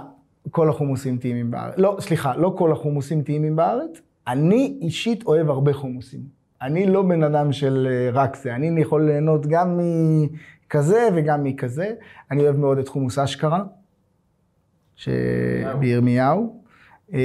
[0.51, 1.73] כל החומוסים טעימים בארץ.
[1.77, 4.01] לא, סליחה, לא כל החומוסים טעימים בארץ.
[4.27, 6.19] אני אישית אוהב הרבה חומוסים.
[6.61, 8.55] אני לא בן אדם של אה, רק זה.
[8.55, 11.91] אני יכול ליהנות גם מכזה וגם מכזה.
[12.31, 13.63] אני אוהב מאוד את חומוס אשכרה,
[14.99, 16.59] שבירמיהו.
[17.13, 17.19] אה,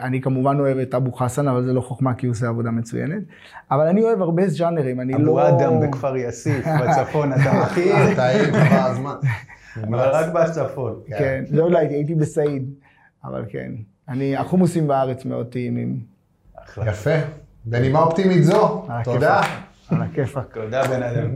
[0.00, 3.22] אני כמובן אוהב את אבו חסן, אבל זה לא חוכמה כי הוא עושה עבודה מצוינת.
[3.70, 5.48] אבל אני אוהב הרבה ז'אנרים, אני אבו לא...
[5.48, 7.94] אדם בכפר יאסיף, בצפון, אתה מכיר?
[7.96, 9.14] אה, טעים, כבר הזמן.
[9.82, 11.00] אבל רק בצפון.
[11.06, 12.70] כן, לא יודע, הייתי- הייתי בסעיד,
[13.24, 13.72] אבל כן.
[14.08, 16.00] אני, החומוסים בארץ מאוד טעימים.
[16.86, 17.10] יפה.
[17.64, 19.40] בנימה אופטימית זו, תודה.
[19.90, 20.54] על הכיפאק.
[20.54, 21.30] תודה, בן אדם.